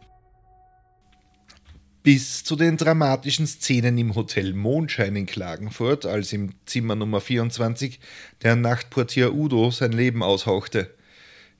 Bis 2.11 2.43
zu 2.43 2.55
den 2.55 2.75
dramatischen 2.75 3.45
Szenen 3.45 3.95
im 3.99 4.15
Hotel 4.15 4.53
Mondschein 4.53 5.15
in 5.15 5.27
Klagenfurt, 5.27 6.07
als 6.07 6.33
im 6.33 6.53
Zimmer 6.65 6.95
Nummer 6.95 7.21
24 7.21 7.99
der 8.41 8.55
Nachtportier 8.55 9.35
Udo 9.35 9.69
sein 9.69 9.91
Leben 9.91 10.23
aushauchte. 10.23 10.91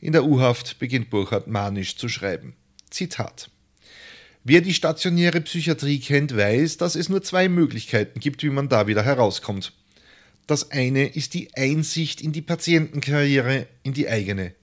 In 0.02 0.12
der 0.12 0.26
U-Haft 0.26 0.80
beginnt 0.80 1.12
Burchard 1.12 1.46
manisch 1.46 1.98
zu 1.98 2.10
schreiben. 2.10 2.56
Zitat. 2.90 3.52
Wer 4.44 4.62
die 4.62 4.74
stationäre 4.74 5.40
Psychiatrie 5.42 6.00
kennt, 6.00 6.36
weiß, 6.36 6.78
dass 6.78 6.96
es 6.96 7.10
nur 7.10 7.22
zwei 7.22 7.48
Möglichkeiten 7.48 8.20
gibt, 8.20 8.42
wie 8.42 8.50
man 8.50 8.70
da 8.70 8.88
wieder 8.88 9.04
herauskommt. 9.04 9.74
Das 10.48 10.72
eine 10.72 11.10
ist 11.10 11.36
die 11.36 11.54
Einsicht 11.54 12.22
in 12.22 12.32
die 12.32 12.42
Patientenkarriere, 12.42 13.68
in 13.84 13.94
die 13.94 14.10
eigene. 14.10 14.56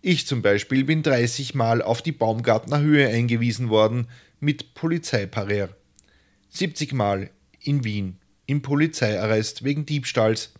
Ich 0.00 0.26
zum 0.26 0.40
Beispiel 0.40 0.84
bin 0.84 1.02
30 1.02 1.54
Mal 1.54 1.82
auf 1.82 2.00
die 2.00 2.12
Baumgartner 2.12 2.80
Höhe 2.80 3.08
eingewiesen 3.08 3.68
worden, 3.68 4.06
mit 4.40 4.74
Polizeiparer. 4.74 5.70
70 6.50 6.92
Mal 6.92 7.30
in 7.60 7.84
Wien 7.84 8.18
im 8.46 8.62
Polizeiarrest 8.62 9.64
wegen 9.64 9.86
Diebstahls 9.86 10.52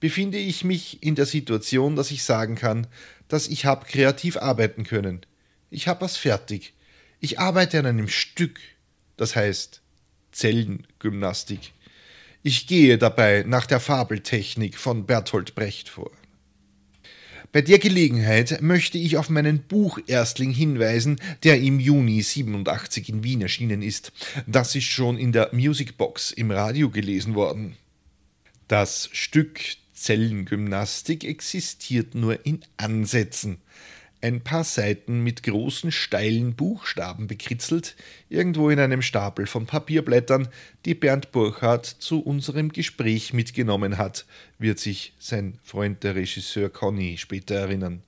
befinde 0.00 0.38
ich 0.38 0.64
mich 0.64 1.02
in 1.02 1.14
der 1.14 1.26
Situation, 1.26 1.96
dass 1.96 2.10
ich 2.10 2.22
sagen 2.22 2.54
kann, 2.54 2.86
dass 3.28 3.48
ich 3.48 3.64
habe 3.64 3.86
kreativ 3.86 4.36
arbeiten 4.36 4.84
können. 4.84 5.22
Ich 5.70 5.88
habe 5.88 6.02
was 6.02 6.16
fertig. 6.16 6.74
Ich 7.20 7.38
arbeite 7.38 7.78
an 7.78 7.86
einem 7.86 8.08
Stück, 8.08 8.60
das 9.16 9.34
heißt 9.34 9.82
Zellengymnastik. 10.32 11.72
Ich 12.42 12.66
gehe 12.66 12.98
dabei 12.98 13.44
nach 13.46 13.66
der 13.66 13.80
Fabeltechnik 13.80 14.78
von 14.78 15.06
Bertolt 15.06 15.54
Brecht 15.54 15.88
vor. 15.88 16.12
Bei 17.56 17.62
der 17.62 17.78
Gelegenheit 17.78 18.60
möchte 18.60 18.98
ich 18.98 19.16
auf 19.16 19.30
meinen 19.30 19.60
Bucherstling 19.60 20.50
hinweisen, 20.50 21.18
der 21.42 21.58
im 21.58 21.80
Juni 21.80 22.20
87 22.20 23.08
in 23.08 23.24
Wien 23.24 23.40
erschienen 23.40 23.80
ist. 23.80 24.12
Das 24.46 24.74
ist 24.74 24.84
schon 24.84 25.16
in 25.16 25.32
der 25.32 25.48
Musicbox 25.54 26.32
im 26.32 26.50
Radio 26.50 26.90
gelesen 26.90 27.34
worden. 27.34 27.78
Das 28.68 29.08
Stück 29.12 29.58
Zellengymnastik 29.94 31.24
existiert 31.24 32.14
nur 32.14 32.44
in 32.44 32.60
Ansätzen 32.76 33.56
ein 34.20 34.40
paar 34.42 34.64
Seiten 34.64 35.22
mit 35.22 35.42
großen 35.42 35.92
steilen 35.92 36.54
Buchstaben 36.54 37.26
bekritzelt, 37.26 37.96
irgendwo 38.28 38.70
in 38.70 38.80
einem 38.80 39.02
Stapel 39.02 39.46
von 39.46 39.66
Papierblättern, 39.66 40.48
die 40.84 40.94
Bernd 40.94 41.32
Burchardt 41.32 41.86
zu 41.86 42.20
unserem 42.20 42.72
Gespräch 42.72 43.32
mitgenommen 43.32 43.98
hat, 43.98 44.24
wird 44.58 44.78
sich 44.78 45.12
sein 45.18 45.58
Freund 45.62 46.02
der 46.02 46.14
Regisseur 46.14 46.70
Conny 46.70 47.18
später 47.18 47.54
erinnern. 47.56 48.02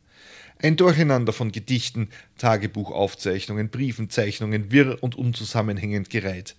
Ein 0.60 0.76
Durcheinander 0.76 1.32
von 1.32 1.52
Gedichten, 1.52 2.08
Tagebuchaufzeichnungen, 2.38 3.68
Briefenzeichnungen, 3.68 4.72
wirr 4.72 4.98
und 5.00 5.14
unzusammenhängend 5.14 6.10
gereiht. 6.10 6.56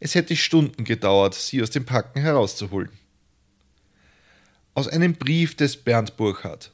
Es 0.00 0.14
hätte 0.14 0.36
Stunden 0.36 0.84
gedauert, 0.84 1.34
sie 1.34 1.62
aus 1.62 1.70
dem 1.70 1.84
Packen 1.84 2.20
herauszuholen. 2.20 2.90
Aus 4.74 4.88
einem 4.88 5.14
Brief 5.14 5.54
des 5.54 5.76
Bernd 5.76 6.16
Burchardt. 6.16 6.70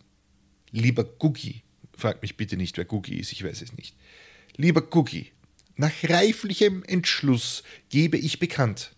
Lieber 0.70 1.02
Guggi, 1.02 1.62
Fragt 1.98 2.22
mich 2.22 2.36
bitte 2.36 2.56
nicht, 2.56 2.78
wer 2.78 2.84
Gugi 2.84 3.16
ist, 3.16 3.32
ich 3.32 3.42
weiß 3.42 3.60
es 3.60 3.76
nicht. 3.76 3.96
Lieber 4.56 4.82
Gugi, 4.82 5.32
nach 5.74 5.90
reiflichem 6.04 6.84
Entschluss 6.84 7.64
gebe 7.88 8.16
ich 8.16 8.38
bekannt. 8.38 8.92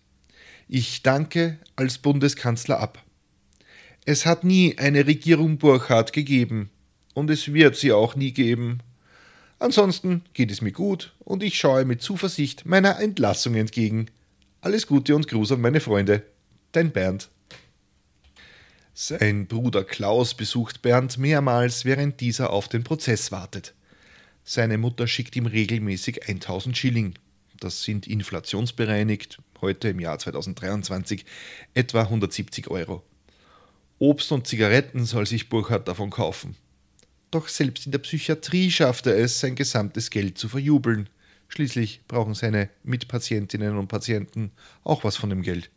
Ich 0.67 1.01
danke 1.01 1.57
als 1.75 1.97
Bundeskanzler 1.97 2.79
ab. 2.79 3.03
Es 4.05 4.27
hat 4.27 4.43
nie 4.43 4.77
eine 4.77 5.07
Regierung 5.07 5.57
Burkhardt 5.57 6.13
gegeben 6.13 6.69
und 7.15 7.31
es 7.31 7.51
wird 7.51 7.75
sie 7.75 7.91
auch 7.91 8.15
nie 8.15 8.33
geben. 8.33 8.83
Ansonsten 9.57 10.21
geht 10.33 10.51
es 10.51 10.61
mir 10.61 10.71
gut 10.71 11.15
und 11.21 11.41
ich 11.41 11.57
schaue 11.57 11.85
mit 11.85 12.03
Zuversicht 12.03 12.67
meiner 12.67 12.99
Entlassung 12.99 13.55
entgegen. 13.55 14.11
Alles 14.61 14.85
Gute 14.85 15.15
und 15.15 15.27
Gruß 15.27 15.53
an 15.53 15.61
meine 15.61 15.79
Freunde. 15.79 16.21
Dein 16.71 16.91
Bernd. 16.91 17.31
Sein 19.03 19.47
Bruder 19.47 19.83
Klaus 19.83 20.35
besucht 20.35 20.83
Bernd 20.83 21.17
mehrmals, 21.17 21.85
während 21.85 22.19
dieser 22.19 22.51
auf 22.51 22.67
den 22.67 22.83
Prozess 22.83 23.31
wartet. 23.31 23.73
Seine 24.43 24.77
Mutter 24.77 25.07
schickt 25.07 25.35
ihm 25.35 25.47
regelmäßig 25.47 26.29
1000 26.29 26.77
Schilling. 26.77 27.15
Das 27.59 27.81
sind 27.81 28.05
inflationsbereinigt, 28.05 29.39
heute 29.59 29.89
im 29.89 29.99
Jahr 29.99 30.19
2023, 30.19 31.25
etwa 31.73 32.01
170 32.01 32.67
Euro. 32.69 33.01
Obst 33.97 34.31
und 34.31 34.45
Zigaretten 34.45 35.03
soll 35.05 35.25
sich 35.25 35.49
Burkhard 35.49 35.87
davon 35.87 36.11
kaufen. 36.11 36.55
Doch 37.31 37.47
selbst 37.47 37.87
in 37.87 37.91
der 37.91 37.99
Psychiatrie 37.99 38.69
schafft 38.69 39.07
er 39.07 39.17
es, 39.17 39.39
sein 39.39 39.55
gesamtes 39.55 40.11
Geld 40.11 40.37
zu 40.37 40.47
verjubeln. 40.47 41.09
Schließlich 41.47 42.01
brauchen 42.07 42.35
seine 42.35 42.69
Mitpatientinnen 42.83 43.79
und 43.79 43.87
Patienten 43.87 44.51
auch 44.83 45.03
was 45.03 45.17
von 45.17 45.31
dem 45.31 45.41
Geld. 45.41 45.71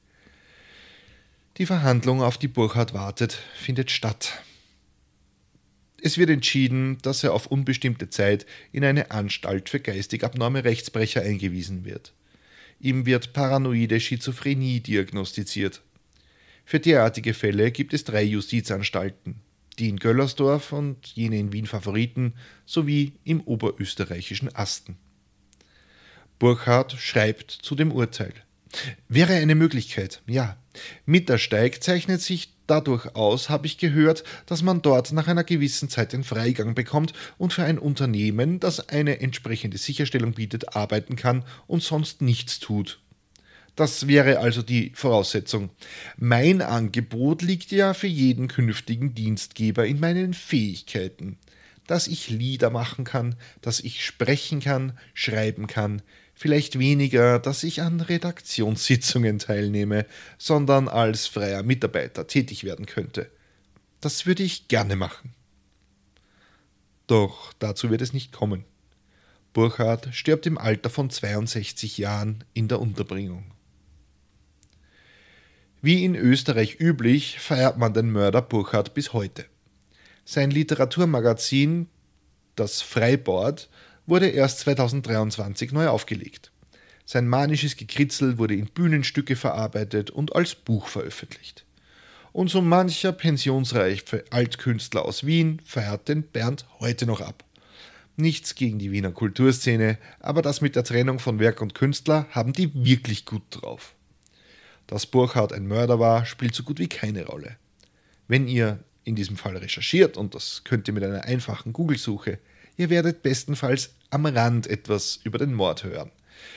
Die 1.57 1.67
Verhandlung, 1.67 2.21
auf 2.21 2.37
die 2.37 2.49
Burchard 2.49 2.95
wartet, 2.95 3.39
findet 3.55 3.93
statt. 3.93 4.43
Es 6.03 6.19
wird 6.19 6.31
entschieden, 6.31 6.99
dass 7.03 7.23
er 7.23 7.33
auf 7.33 7.47
unbestimmte 7.47 8.11
Zeit 8.11 8.45
in 8.73 8.85
eine 8.85 9.13
Anstalt 9.13 9.69
für 9.69 9.79
geistig 9.79 10.25
abnorme 10.25 10.65
Rechtsbrecher 10.65 11.23
eingewiesen 11.23 11.85
wird. 11.85 12.13
Ihm 12.81 13.07
wird 13.07 13.33
paranoide 13.33 14.01
Schizophrenie 14.01 14.81
diagnostiziert. 14.81 15.81
Für 16.65 16.81
derartige 16.81 17.35
Fälle 17.35 17.71
gibt 17.71 17.95
es 17.95 18.03
drei 18.03 18.25
Justizanstalten, 18.25 19.37
die 19.79 19.89
in 19.89 19.99
Göllersdorf 19.99 20.73
und 20.73 21.07
jene 21.07 21.39
in 21.39 21.53
Wien 21.53 21.67
Favoriten 21.67 22.35
sowie 22.67 23.13
im 23.23 23.41
oberösterreichischen 23.43 24.53
Asten. 24.57 24.97
Burchard 26.41 26.93
schreibt 26.93 27.53
zu 27.53 27.77
dem 27.77 27.93
Urteil. 27.93 28.35
Wäre 29.09 29.35
eine 29.35 29.55
Möglichkeit, 29.55 30.23
ja. 30.27 30.57
Mittersteig 31.07 31.83
zeichnet 31.83 32.21
sich 32.21 32.55
dadurch 32.67 33.15
aus, 33.15 33.49
habe 33.49 33.67
ich 33.67 33.79
gehört, 33.79 34.25
dass 34.47 34.63
man 34.63 34.83
dort 34.83 35.13
nach 35.13 35.29
einer 35.29 35.45
gewissen 35.45 35.89
Zeit 35.89 36.13
den 36.13 36.25
Freigang 36.25 36.75
bekommt 36.75 37.13
und 37.39 37.53
für 37.53 37.65
ein 37.65 37.79
Unternehmen, 37.79 38.61
das 38.61 38.89
eine 38.89 39.21
entsprechende 39.21 39.79
Sicherstellung 39.79 40.33
bietet, 40.33 40.75
arbeiten 40.75 41.17
kann 41.17 41.45
und 41.67 41.83
sonst 41.83 42.23
nichts 42.23 42.59
tut. 42.59 43.01
Das 43.77 44.07
wäre 44.07 44.39
also 44.39 44.63
die 44.63 44.93
Voraussetzung. 44.95 45.71
Mein 46.17 46.63
Angebot 46.63 47.43
liegt 47.43 47.73
ja 47.73 47.93
für 47.93 48.07
jeden 48.07 48.47
künftigen 48.47 49.15
Dienstgeber 49.15 49.85
in 49.85 49.99
meinen 49.99 50.33
Fähigkeiten. 50.33 51.39
Dass 51.87 52.07
ich 52.07 52.31
Lieder 52.31 52.71
machen 52.71 53.05
kann, 53.05 53.35
dass 53.61 53.81
ich 53.81 54.05
sprechen 54.05 54.61
kann, 54.61 54.97
schreiben 55.13 55.67
kann, 55.67 56.03
Vielleicht 56.35 56.79
weniger, 56.79 57.39
dass 57.39 57.63
ich 57.63 57.81
an 57.81 58.01
Redaktionssitzungen 58.01 59.39
teilnehme, 59.39 60.05
sondern 60.37 60.89
als 60.89 61.27
freier 61.27 61.63
Mitarbeiter 61.63 62.27
tätig 62.27 62.65
werden 62.65 62.87
könnte. 62.87 63.31
Das 64.01 64.27
würde 64.27 64.43
ich 64.43 64.69
gerne 64.69 64.97
machen. 64.97 65.33
Doch 67.07 67.53
dazu 67.59 67.91
wird 67.91 68.03
es 68.03 68.13
nicht 68.13 68.33
kommen. 68.33 68.65
Burchard 69.53 70.09
stirbt 70.13 70.47
im 70.47 70.59
Alter 70.59 70.91
von 70.91 71.09
62 71.09 71.99
Jahren 71.99 72.43
in 72.53 72.67
der 72.67 72.81
Unterbringung. 72.81 73.45
Wie 75.81 76.05
in 76.05 76.17
Österreich 76.17 76.81
üblich 76.81 77.39
feiert 77.39 77.79
man 77.79 77.95
den 77.95 78.11
Mörder 78.11 78.43
Burchard 78.43 78.95
bis 78.95 79.13
heute. 79.13 79.45
Sein 80.25 80.51
Literaturmagazin, 80.51 81.89
das 82.57 82.81
Freibord, 82.81 83.69
wurde 84.07 84.29
erst 84.29 84.61
2023 84.61 85.73
neu 85.73 85.89
aufgelegt. 85.89 86.51
Sein 87.07 87.29
manisches 87.29 87.77
Gekritzel 87.77 88.39
wurde 88.39 88.55
in 88.55 88.67
Bühnenstücke 88.67 89.37
verarbeitet 89.37 90.11
und 90.11 90.35
als 90.35 90.55
Buch 90.55 90.89
veröffentlicht. 90.89 91.65
Und 92.33 92.49
so 92.49 92.63
mancher 92.63 93.13
pensionsreiche 93.13 94.25
Altkünstler 94.31 95.05
aus 95.05 95.25
Wien 95.25 95.61
feiert 95.65 96.09
den 96.09 96.23
Bernd 96.23 96.67
heute 96.81 97.07
noch 97.07 97.21
ab. 97.21 97.45
Nichts 98.17 98.55
gegen 98.55 98.79
die 98.79 98.93
Wiener 98.93 99.13
Kulturszene, 99.13 99.99
aber 100.21 100.41
das 100.41 100.61
mit 100.61 100.77
der 100.77 100.85
Trennung 100.85 101.19
von 101.19 101.39
Werk 101.39 101.61
und 101.61 101.75
Künstler 101.75 102.27
haben 102.31 102.53
die 102.53 102.73
wirklich 102.75 103.25
gut 103.25 103.43
drauf. 103.51 103.95
Dass 104.87 105.07
Burchard 105.07 105.53
ein 105.53 105.67
Mörder 105.67 105.99
war, 105.99 106.25
spielt 106.25 106.55
so 106.55 106.63
gut 106.63 106.79
wie 106.79 106.89
keine 106.89 107.27
Rolle. 107.27 107.57
Wenn 108.29 108.49
ihr 108.49 108.81
in 109.05 109.17
diesem 109.17 109.37
Fall 109.37 109.57
recherchiert, 109.57 110.17
und 110.17 110.35
das 110.35 110.63
könnt 110.65 110.89
ihr 110.89 110.95
mit 110.95 111.05
einer 111.05 111.25
einfachen 111.25 111.73
Google-Suche, 111.73 112.39
ihr 112.77 112.91
werdet 112.91 113.23
bestenfalls 113.23 113.91
am 114.11 114.27
Rand 114.27 114.67
etwas 114.67 115.21
über 115.25 115.39
den 115.39 115.55
Mord 115.55 115.85
hören. 115.85 116.11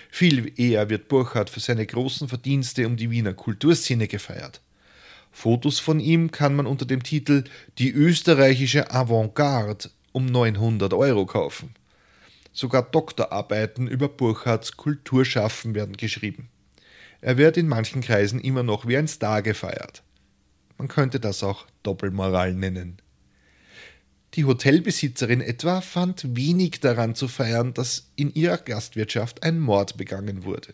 Viel 0.09 0.51
eher 0.59 0.89
wird 0.89 1.07
Burchard 1.07 1.49
für 1.49 1.59
seine 1.59 1.85
großen 1.85 2.27
Verdienste 2.27 2.87
um 2.87 2.97
die 2.97 3.11
Wiener 3.11 3.33
Kulturszene 3.33 4.07
gefeiert. 4.07 4.61
Fotos 5.31 5.79
von 5.79 5.99
ihm 5.99 6.31
kann 6.31 6.55
man 6.55 6.65
unter 6.65 6.85
dem 6.85 7.03
Titel 7.03 7.43
Die 7.77 7.91
österreichische 7.91 8.91
Avantgarde 8.91 9.89
um 10.11 10.25
900 10.25 10.93
Euro 10.93 11.25
kaufen. 11.25 11.75
Sogar 12.53 12.81
Doktorarbeiten 12.81 13.87
über 13.87 14.09
Burchards 14.09 14.77
Kulturschaffen 14.77 15.75
werden 15.75 15.95
geschrieben. 15.95 16.49
Er 17.21 17.37
wird 17.37 17.57
in 17.57 17.67
manchen 17.67 18.01
Kreisen 18.01 18.39
immer 18.39 18.63
noch 18.63 18.87
wie 18.87 18.97
ein 18.97 19.07
Star 19.07 19.41
gefeiert. 19.43 20.01
Man 20.77 20.87
könnte 20.87 21.19
das 21.19 21.43
auch 21.43 21.67
Doppelmoral 21.83 22.53
nennen. 22.53 22.97
Die 24.33 24.45
Hotelbesitzerin 24.45 25.41
etwa 25.41 25.81
fand 25.81 26.35
wenig 26.35 26.79
daran 26.79 27.15
zu 27.15 27.27
feiern, 27.27 27.73
dass 27.73 28.09
in 28.15 28.33
ihrer 28.33 28.57
Gastwirtschaft 28.57 29.43
ein 29.43 29.59
Mord 29.59 29.97
begangen 29.97 30.43
wurde, 30.43 30.73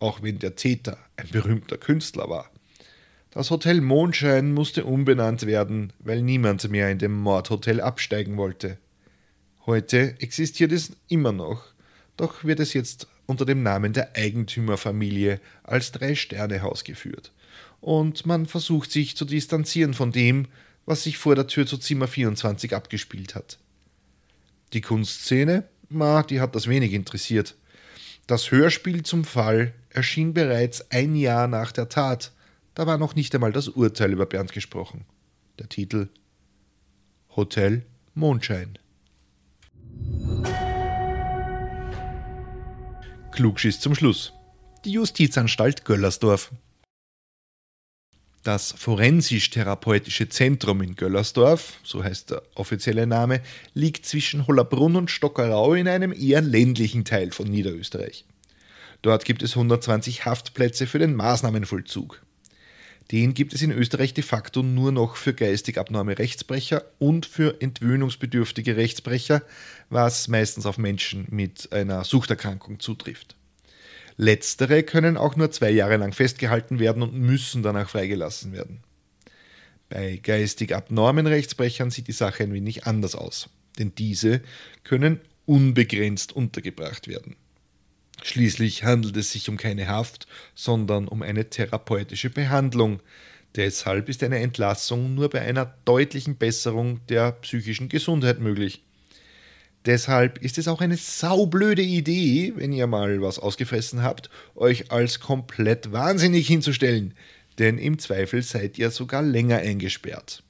auch 0.00 0.22
wenn 0.22 0.38
der 0.38 0.56
Täter 0.56 0.98
ein 1.16 1.28
berühmter 1.30 1.76
Künstler 1.76 2.28
war. 2.28 2.50
Das 3.30 3.50
Hotel 3.50 3.80
Mondschein 3.80 4.52
musste 4.52 4.84
umbenannt 4.84 5.46
werden, 5.46 5.92
weil 5.98 6.22
niemand 6.22 6.68
mehr 6.70 6.90
in 6.90 6.98
dem 6.98 7.12
Mordhotel 7.12 7.80
absteigen 7.80 8.36
wollte. 8.36 8.78
Heute 9.66 10.14
existiert 10.20 10.72
es 10.72 10.92
immer 11.08 11.32
noch, 11.32 11.62
doch 12.16 12.42
wird 12.44 12.58
es 12.58 12.72
jetzt 12.72 13.06
unter 13.26 13.44
dem 13.44 13.62
Namen 13.62 13.92
der 13.92 14.16
Eigentümerfamilie 14.16 15.40
als 15.62 15.92
Drei-Sterne-Haus 15.92 16.84
geführt. 16.84 17.32
Und 17.82 18.24
man 18.24 18.46
versucht 18.46 18.90
sich 18.90 19.14
zu 19.14 19.26
distanzieren 19.26 19.92
von 19.92 20.10
dem, 20.10 20.48
was 20.88 21.02
sich 21.02 21.18
vor 21.18 21.34
der 21.34 21.46
Tür 21.46 21.66
zu 21.66 21.76
Zimmer 21.76 22.08
24 22.08 22.74
abgespielt 22.74 23.34
hat. 23.34 23.58
Die 24.72 24.80
Kunstszene, 24.80 25.68
ma, 25.90 26.22
die 26.22 26.40
hat 26.40 26.54
das 26.54 26.66
wenig 26.66 26.94
interessiert. 26.94 27.56
Das 28.26 28.50
Hörspiel 28.50 29.02
zum 29.02 29.24
Fall 29.24 29.74
erschien 29.90 30.32
bereits 30.32 30.90
ein 30.90 31.14
Jahr 31.14 31.46
nach 31.46 31.72
der 31.72 31.90
Tat. 31.90 32.32
Da 32.72 32.86
war 32.86 32.96
noch 32.96 33.14
nicht 33.14 33.34
einmal 33.34 33.52
das 33.52 33.68
Urteil 33.68 34.12
über 34.12 34.24
Bernd 34.24 34.52
gesprochen. 34.52 35.04
Der 35.58 35.68
Titel 35.68 36.08
Hotel 37.36 37.84
Mondschein. 38.14 38.78
Klugschiss 43.32 43.78
zum 43.78 43.94
Schluss. 43.94 44.32
Die 44.86 44.92
Justizanstalt 44.92 45.84
Göllersdorf. 45.84 46.50
Das 48.48 48.72
Forensisch-Therapeutische 48.78 50.30
Zentrum 50.30 50.80
in 50.80 50.96
Göllersdorf, 50.96 51.74
so 51.84 52.02
heißt 52.02 52.30
der 52.30 52.42
offizielle 52.54 53.06
Name, 53.06 53.42
liegt 53.74 54.06
zwischen 54.06 54.46
Hollerbrunn 54.46 54.96
und 54.96 55.10
Stockerau 55.10 55.74
in 55.74 55.86
einem 55.86 56.14
eher 56.14 56.40
ländlichen 56.40 57.04
Teil 57.04 57.30
von 57.30 57.46
Niederösterreich. 57.46 58.24
Dort 59.02 59.26
gibt 59.26 59.42
es 59.42 59.54
120 59.54 60.24
Haftplätze 60.24 60.86
für 60.86 60.98
den 60.98 61.14
Maßnahmenvollzug. 61.14 62.22
Den 63.12 63.34
gibt 63.34 63.52
es 63.52 63.60
in 63.60 63.70
Österreich 63.70 64.14
de 64.14 64.24
facto 64.24 64.62
nur 64.62 64.92
noch 64.92 65.16
für 65.16 65.34
geistig 65.34 65.76
abnorme 65.76 66.18
Rechtsbrecher 66.18 66.86
und 66.98 67.26
für 67.26 67.60
entwöhnungsbedürftige 67.60 68.78
Rechtsbrecher, 68.78 69.42
was 69.90 70.26
meistens 70.26 70.64
auf 70.64 70.78
Menschen 70.78 71.26
mit 71.28 71.70
einer 71.74 72.02
Suchterkrankung 72.02 72.80
zutrifft. 72.80 73.37
Letztere 74.20 74.82
können 74.82 75.16
auch 75.16 75.36
nur 75.36 75.52
zwei 75.52 75.70
Jahre 75.70 75.96
lang 75.96 76.12
festgehalten 76.12 76.80
werden 76.80 77.04
und 77.04 77.14
müssen 77.14 77.62
danach 77.62 77.88
freigelassen 77.88 78.52
werden. 78.52 78.80
Bei 79.88 80.16
geistig 80.16 80.74
abnormen 80.74 81.28
Rechtsbrechern 81.28 81.90
sieht 81.90 82.08
die 82.08 82.12
Sache 82.12 82.42
ein 82.42 82.52
wenig 82.52 82.84
anders 82.84 83.14
aus, 83.14 83.48
denn 83.78 83.94
diese 83.96 84.42
können 84.82 85.20
unbegrenzt 85.46 86.34
untergebracht 86.34 87.06
werden. 87.06 87.36
Schließlich 88.22 88.82
handelt 88.82 89.16
es 89.16 89.30
sich 89.30 89.48
um 89.48 89.56
keine 89.56 89.86
Haft, 89.86 90.26
sondern 90.56 91.06
um 91.06 91.22
eine 91.22 91.48
therapeutische 91.48 92.28
Behandlung. 92.28 93.00
Deshalb 93.54 94.08
ist 94.08 94.24
eine 94.24 94.40
Entlassung 94.40 95.14
nur 95.14 95.30
bei 95.30 95.42
einer 95.42 95.76
deutlichen 95.84 96.36
Besserung 96.36 97.06
der 97.06 97.32
psychischen 97.32 97.88
Gesundheit 97.88 98.40
möglich. 98.40 98.82
Deshalb 99.86 100.38
ist 100.38 100.58
es 100.58 100.68
auch 100.68 100.80
eine 100.80 100.96
saublöde 100.96 101.82
Idee, 101.82 102.52
wenn 102.56 102.72
ihr 102.72 102.86
mal 102.86 103.22
was 103.22 103.38
ausgefressen 103.38 104.02
habt, 104.02 104.28
euch 104.54 104.90
als 104.90 105.20
komplett 105.20 105.92
wahnsinnig 105.92 106.46
hinzustellen, 106.46 107.14
denn 107.58 107.78
im 107.78 107.98
Zweifel 107.98 108.42
seid 108.42 108.78
ihr 108.78 108.90
sogar 108.90 109.22
länger 109.22 109.58
eingesperrt. 109.58 110.42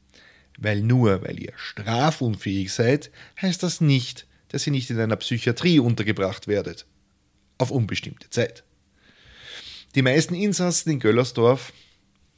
Weil 0.59 0.81
nur 0.81 1.23
weil 1.23 1.41
ihr 1.41 1.53
strafunfähig 1.57 2.73
seid, 2.73 3.11
heißt 3.41 3.63
das 3.63 3.81
nicht, 3.81 4.27
dass 4.49 4.67
ihr 4.67 4.73
nicht 4.73 4.91
in 4.91 4.99
einer 4.99 5.17
Psychiatrie 5.17 5.79
untergebracht 5.79 6.49
werdet 6.49 6.87
auf 7.59 7.71
unbestimmte 7.71 8.31
Zeit. 8.31 8.65
Die 9.95 10.03
meisten 10.03 10.35
Insassen 10.35 10.93
in 10.93 11.01
Göllersdorf 11.01 11.73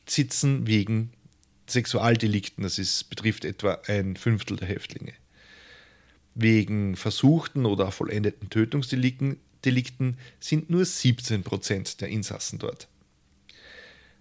sitzen 0.09 0.67
wegen 0.67 1.13
Sexualdelikten, 1.69 2.63
das 2.65 2.79
ist, 2.79 3.11
betrifft 3.11 3.45
etwa 3.45 3.81
ein 3.87 4.17
Fünftel 4.17 4.57
der 4.57 4.69
Häftlinge. 4.69 5.13
Wegen 6.41 6.97
versuchten 6.97 7.67
oder 7.67 7.93
vollendeten 7.93 8.51
Tötungsdelikten 8.51 9.39
Delikten 9.65 10.17
sind 10.39 10.71
nur 10.71 10.85
17 10.85 11.43
Prozent 11.43 12.01
der 12.01 12.09
Insassen 12.09 12.59
dort. 12.59 12.89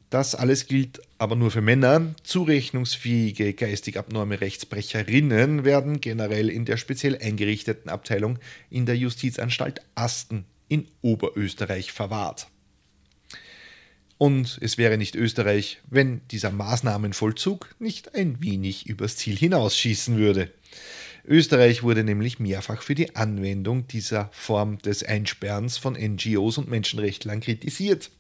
Das 0.10 0.34
alles 0.34 0.66
gilt 0.66 1.02
aber 1.20 1.36
nur 1.36 1.52
für 1.52 1.62
Männer. 1.62 2.16
Zurechnungsfähige 2.24 3.54
geistig 3.54 3.98
abnorme 3.98 4.42
Rechtsbrecherinnen 4.42 5.66
werden 5.66 6.02
generell 6.02 6.50
in 6.50 6.66
der 6.66 6.78
speziell 6.78 7.18
eingerichteten 7.18 7.90
Abteilung 7.90 8.40
in 8.72 8.88
der 8.88 8.98
Justizanstalt 8.98 9.82
Asten 9.94 10.46
in 10.68 10.88
Oberösterreich 11.02 11.92
verwahrt. 11.92 12.48
Und 14.18 14.58
es 14.62 14.78
wäre 14.78 14.98
nicht 14.98 15.16
Österreich, 15.16 15.80
wenn 15.90 16.22
dieser 16.30 16.52
Maßnahmenvollzug 16.52 17.74
nicht 17.80 18.16
ein 18.16 18.42
wenig 18.42 18.88
übers 18.88 19.16
Ziel 19.16 19.38
hinausschießen 19.38 20.18
würde. 20.18 20.52
Österreich 21.26 21.84
wurde 21.84 22.04
nämlich 22.04 22.40
mehrfach 22.40 22.82
für 22.82 22.96
die 22.96 23.16
Anwendung 23.16 23.88
dieser 23.88 24.30
Form 24.32 24.80
des 24.80 25.04
Einsperrens 25.04 25.78
von 25.78 25.94
NGOs 25.94 26.58
und 26.58 26.70
Menschenrechtlern 26.70 27.42
kritisiert. 27.42 28.12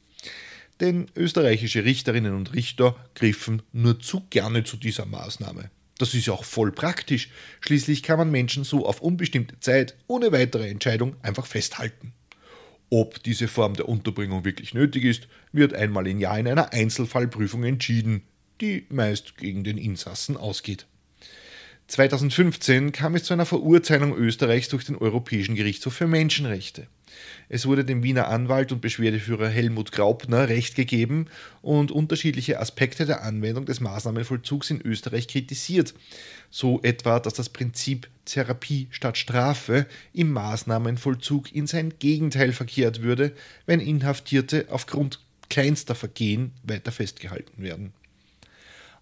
Denn 0.79 1.07
österreichische 1.15 1.83
Richterinnen 1.83 2.35
und 2.35 2.53
Richter 2.53 2.95
griffen 3.15 3.61
nur 3.73 3.99
zu 3.99 4.21
gerne 4.29 4.63
zu 4.63 4.77
dieser 4.77 5.05
Maßnahme. 5.05 5.69
Das 5.97 6.13
ist 6.13 6.27
ja 6.27 6.33
auch 6.33 6.45
voll 6.45 6.71
praktisch. 6.71 7.29
Schließlich 7.59 8.03
kann 8.03 8.17
man 8.17 8.31
Menschen 8.31 8.63
so 8.63 8.85
auf 8.85 9.01
unbestimmte 9.01 9.59
Zeit 9.59 9.97
ohne 10.07 10.31
weitere 10.31 10.69
Entscheidung 10.69 11.17
einfach 11.21 11.45
festhalten. 11.45 12.13
Ob 12.89 13.21
diese 13.21 13.47
Form 13.47 13.75
der 13.75 13.89
Unterbringung 13.89 14.45
wirklich 14.45 14.73
nötig 14.73 15.03
ist, 15.03 15.27
wird 15.51 15.73
einmal 15.73 16.07
im 16.07 16.19
Jahr 16.19 16.39
in 16.39 16.47
einer 16.47 16.73
Einzelfallprüfung 16.73 17.63
entschieden, 17.63 18.23
die 18.61 18.85
meist 18.89 19.37
gegen 19.37 19.63
den 19.63 19.77
Insassen 19.77 20.37
ausgeht. 20.37 20.87
2015 21.89 22.91
kam 22.91 23.15
es 23.15 23.23
zu 23.23 23.33
einer 23.33 23.47
Verurteilung 23.47 24.15
Österreichs 24.15 24.69
durch 24.69 24.85
den 24.85 24.95
Europäischen 24.95 25.55
Gerichtshof 25.55 25.95
für 25.95 26.05
Menschenrechte. 26.05 26.85
Es 27.49 27.65
wurde 27.65 27.83
dem 27.83 28.03
Wiener 28.03 28.27
Anwalt 28.27 28.71
und 28.71 28.79
Beschwerdeführer 28.79 29.49
Helmut 29.49 29.91
Graupner 29.91 30.49
Recht 30.49 30.75
gegeben 30.75 31.25
und 31.63 31.91
unterschiedliche 31.91 32.59
Aspekte 32.59 33.07
der 33.07 33.23
Anwendung 33.23 33.65
des 33.65 33.79
Maßnahmenvollzugs 33.79 34.69
in 34.69 34.81
Österreich 34.81 35.27
kritisiert. 35.27 35.95
So 36.51 36.79
etwa, 36.83 37.19
dass 37.19 37.33
das 37.33 37.49
Prinzip 37.49 38.07
Therapie 38.23 38.87
statt 38.91 39.17
Strafe 39.17 39.87
im 40.13 40.31
Maßnahmenvollzug 40.31 41.55
in 41.55 41.65
sein 41.65 41.95
Gegenteil 41.97 42.53
verkehrt 42.53 43.01
würde, 43.01 43.31
wenn 43.65 43.79
Inhaftierte 43.79 44.67
aufgrund 44.69 45.21
kleinster 45.49 45.95
Vergehen 45.95 46.51
weiter 46.61 46.91
festgehalten 46.91 47.63
werden. 47.63 47.93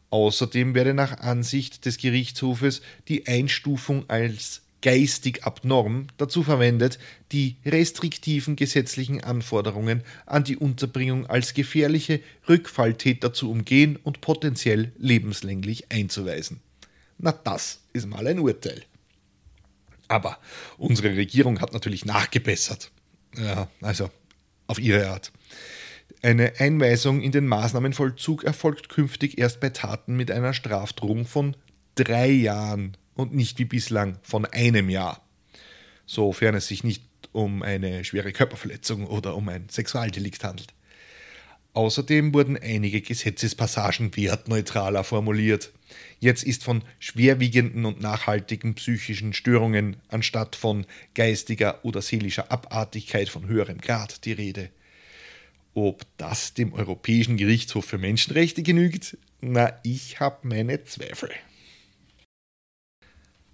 Außerdem 0.09 0.73
werde 0.73 0.93
nach 0.93 1.19
Ansicht 1.19 1.85
des 1.85 1.97
Gerichtshofes 1.97 2.81
die 3.07 3.27
Einstufung 3.27 4.09
als 4.09 4.61
geistig 4.81 5.43
abnorm 5.43 6.07
dazu 6.17 6.43
verwendet, 6.43 6.99
die 7.31 7.57
restriktiven 7.65 8.55
gesetzlichen 8.55 9.23
Anforderungen 9.23 10.03
an 10.25 10.43
die 10.43 10.55
Unterbringung 10.55 11.25
als 11.25 11.53
gefährliche 11.53 12.21
Rückfalltäter 12.47 13.33
zu 13.33 13.49
umgehen 13.51 13.97
und 13.97 14.21
potenziell 14.21 14.91
lebenslänglich 14.97 15.91
einzuweisen. 15.91 16.61
Na, 17.17 17.31
das 17.31 17.81
ist 17.93 18.07
mal 18.07 18.27
ein 18.27 18.39
Urteil. 18.39 18.83
Aber 20.07 20.37
unsere 20.77 21.15
Regierung 21.15 21.59
hat 21.59 21.73
natürlich 21.73 22.05
nachgebessert. 22.05 22.91
Ja, 23.35 23.67
also 23.81 24.09
auf 24.67 24.79
ihre 24.79 25.09
Art. 25.09 25.31
Eine 26.27 26.59
Einweisung 26.59 27.21
in 27.21 27.31
den 27.31 27.47
Maßnahmenvollzug 27.47 28.43
erfolgt 28.43 28.89
künftig 28.89 29.37
erst 29.37 29.61
bei 29.61 29.69
Taten 29.69 30.17
mit 30.17 30.29
einer 30.29 30.53
Strafdrohung 30.53 31.25
von 31.25 31.55
drei 31.95 32.27
Jahren 32.27 32.97
und 33.15 33.33
nicht 33.33 33.59
wie 33.59 33.63
bislang 33.63 34.19
von 34.23 34.43
einem 34.43 34.89
Jahr, 34.89 35.25
sofern 36.05 36.55
es 36.55 36.67
sich 36.67 36.83
nicht 36.83 37.05
um 37.31 37.63
eine 37.63 38.03
schwere 38.03 38.33
Körperverletzung 38.33 39.07
oder 39.07 39.37
um 39.37 39.47
ein 39.47 39.69
Sexualdelikt 39.69 40.43
handelt. 40.43 40.73
Außerdem 41.71 42.33
wurden 42.33 42.57
einige 42.57 42.99
Gesetzespassagen 42.99 44.13
wertneutraler 44.17 45.05
formuliert. 45.05 45.71
Jetzt 46.19 46.43
ist 46.43 46.65
von 46.65 46.83
schwerwiegenden 46.99 47.85
und 47.85 48.01
nachhaltigen 48.01 48.75
psychischen 48.75 49.31
Störungen 49.31 49.95
anstatt 50.09 50.57
von 50.57 50.87
geistiger 51.15 51.85
oder 51.85 52.01
seelischer 52.01 52.51
Abartigkeit 52.51 53.29
von 53.29 53.47
höherem 53.47 53.77
Grad 53.77 54.25
die 54.25 54.33
Rede. 54.33 54.71
Ob 55.77 56.07
das 56.17 56.55
dem 56.55 56.73
Europäischen 56.73 57.37
Gerichtshof 57.37 57.85
für 57.85 57.99
Menschenrechte 57.99 58.63
genügt? 58.63 59.15
Na, 59.41 59.79
ich 59.83 60.19
habe 60.19 60.47
meine 60.47 60.83
Zweifel. 60.85 61.29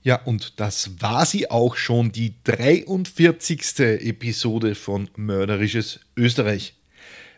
Ja, 0.04 0.24
und 0.24 0.62
das 0.62 1.02
war 1.02 1.26
sie 1.26 1.52
auch 1.52 1.76
schon, 1.76 2.14
die 2.14 2.36
43. 2.46 3.78
Episode 4.08 4.76
von 4.76 5.10
Mörderisches 5.18 6.00
Österreich. 6.16 6.76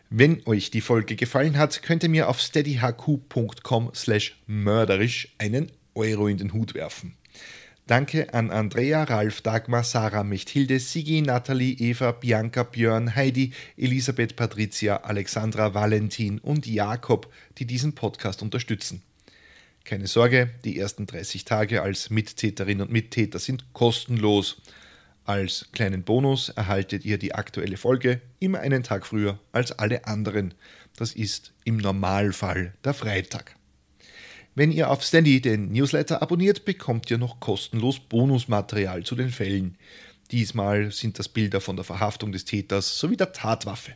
Wenn 0.08 0.46
euch 0.46 0.70
die 0.70 0.80
Folge 0.80 1.16
gefallen 1.16 1.58
hat, 1.58 1.82
könnt 1.82 2.04
ihr 2.04 2.08
mir 2.08 2.28
auf 2.28 2.40
steadyhq.com 2.40 3.90
slash 3.92 4.40
mörderisch 4.46 5.34
einen 5.38 5.72
Euro 5.96 6.28
in 6.28 6.38
den 6.38 6.52
Hut 6.52 6.74
werfen. 6.74 7.16
Danke 7.88 8.34
an 8.34 8.50
Andrea, 8.50 9.04
Ralf, 9.04 9.42
Dagmar, 9.42 9.84
Sarah, 9.84 10.24
Mechthilde, 10.24 10.80
Sigi, 10.80 11.22
Nathalie, 11.22 11.76
Eva, 11.78 12.10
Bianca, 12.10 12.64
Björn, 12.64 13.14
Heidi, 13.14 13.52
Elisabeth, 13.76 14.34
Patricia, 14.34 14.96
Alexandra, 14.96 15.72
Valentin 15.72 16.40
und 16.40 16.66
Jakob, 16.66 17.32
die 17.58 17.64
diesen 17.64 17.94
Podcast 17.94 18.42
unterstützen. 18.42 19.02
Keine 19.84 20.08
Sorge, 20.08 20.50
die 20.64 20.80
ersten 20.80 21.06
30 21.06 21.44
Tage 21.44 21.80
als 21.80 22.10
Mittäterin 22.10 22.80
und 22.80 22.90
Mittäter 22.90 23.38
sind 23.38 23.72
kostenlos. 23.72 24.60
Als 25.24 25.68
kleinen 25.70 26.02
Bonus 26.02 26.48
erhaltet 26.48 27.04
ihr 27.04 27.18
die 27.18 27.36
aktuelle 27.36 27.76
Folge 27.76 28.20
immer 28.40 28.58
einen 28.58 28.82
Tag 28.82 29.06
früher 29.06 29.38
als 29.52 29.70
alle 29.70 30.06
anderen. 30.06 30.54
Das 30.96 31.12
ist 31.12 31.52
im 31.64 31.76
Normalfall 31.76 32.74
der 32.84 32.94
Freitag. 32.94 33.55
Wenn 34.56 34.72
ihr 34.72 34.90
auf 34.90 35.04
Steady 35.04 35.42
den 35.42 35.70
Newsletter 35.70 36.22
abonniert, 36.22 36.64
bekommt 36.64 37.10
ihr 37.10 37.18
noch 37.18 37.40
kostenlos 37.40 38.00
Bonusmaterial 38.00 39.02
zu 39.02 39.14
den 39.14 39.28
Fällen. 39.28 39.76
Diesmal 40.30 40.92
sind 40.92 41.18
das 41.18 41.28
Bilder 41.28 41.60
von 41.60 41.76
der 41.76 41.84
Verhaftung 41.84 42.32
des 42.32 42.46
Täters 42.46 42.98
sowie 42.98 43.18
der 43.18 43.34
Tatwaffe. 43.34 43.92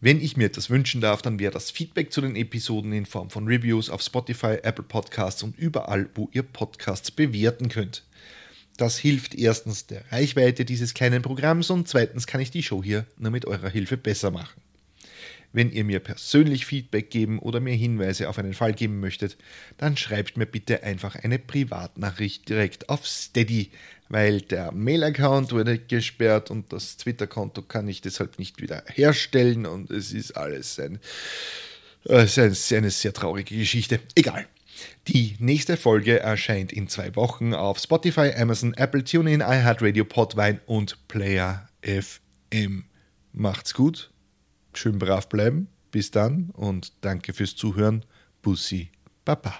Wenn 0.00 0.22
ich 0.22 0.38
mir 0.38 0.46
etwas 0.46 0.70
wünschen 0.70 1.02
darf, 1.02 1.20
dann 1.20 1.38
wäre 1.38 1.52
das 1.52 1.70
Feedback 1.70 2.14
zu 2.14 2.22
den 2.22 2.34
Episoden 2.34 2.94
in 2.94 3.04
Form 3.04 3.28
von 3.28 3.46
Reviews 3.46 3.90
auf 3.90 4.00
Spotify, 4.00 4.56
Apple 4.62 4.84
Podcasts 4.84 5.42
und 5.42 5.58
überall, 5.58 6.08
wo 6.14 6.30
ihr 6.32 6.42
Podcasts 6.42 7.10
bewerten 7.10 7.68
könnt. 7.68 8.04
Das 8.78 8.96
hilft 8.96 9.34
erstens 9.34 9.86
der 9.86 10.10
Reichweite 10.12 10.64
dieses 10.64 10.94
kleinen 10.94 11.20
Programms 11.20 11.68
und 11.68 11.88
zweitens 11.88 12.26
kann 12.26 12.40
ich 12.40 12.50
die 12.50 12.62
Show 12.62 12.82
hier 12.82 13.04
nur 13.18 13.30
mit 13.30 13.44
eurer 13.44 13.68
Hilfe 13.68 13.98
besser 13.98 14.30
machen. 14.30 14.63
Wenn 15.54 15.70
ihr 15.70 15.84
mir 15.84 16.00
persönlich 16.00 16.66
Feedback 16.66 17.10
geben 17.10 17.38
oder 17.38 17.60
mir 17.60 17.74
Hinweise 17.74 18.28
auf 18.28 18.38
einen 18.38 18.54
Fall 18.54 18.72
geben 18.72 18.98
möchtet, 18.98 19.38
dann 19.78 19.96
schreibt 19.96 20.36
mir 20.36 20.46
bitte 20.46 20.82
einfach 20.82 21.14
eine 21.14 21.38
Privatnachricht 21.38 22.48
direkt 22.48 22.88
auf 22.88 23.06
Steady, 23.06 23.70
weil 24.08 24.40
der 24.40 24.72
Mail-Account 24.72 25.52
wurde 25.52 25.78
gesperrt 25.78 26.50
und 26.50 26.72
das 26.72 26.96
Twitter-Konto 26.96 27.62
kann 27.62 27.86
ich 27.86 28.00
deshalb 28.00 28.40
nicht 28.40 28.60
wieder 28.60 28.82
herstellen 28.88 29.64
und 29.64 29.92
es 29.92 30.12
ist 30.12 30.32
alles 30.32 30.80
ein, 30.80 30.98
äh, 32.06 32.26
eine 32.26 32.90
sehr 32.90 33.12
traurige 33.12 33.56
Geschichte. 33.56 34.00
Egal. 34.16 34.48
Die 35.06 35.36
nächste 35.38 35.76
Folge 35.76 36.18
erscheint 36.18 36.72
in 36.72 36.88
zwei 36.88 37.14
Wochen 37.14 37.54
auf 37.54 37.78
Spotify, 37.78 38.32
Amazon, 38.36 38.74
Apple, 38.74 39.04
TuneIn, 39.04 39.40
iHeartRadio, 39.40 40.04
Podvine 40.04 40.60
und 40.66 41.06
Player 41.06 41.68
FM. 41.82 42.86
Macht's 43.32 43.72
gut, 43.72 44.10
schön 44.78 44.98
brav 44.98 45.28
bleiben, 45.28 45.68
bis 45.90 46.10
dann 46.10 46.50
und 46.50 46.92
danke 47.02 47.32
fürs 47.32 47.56
Zuhören. 47.56 48.04
Bussi, 48.42 48.90
Baba. 49.24 49.54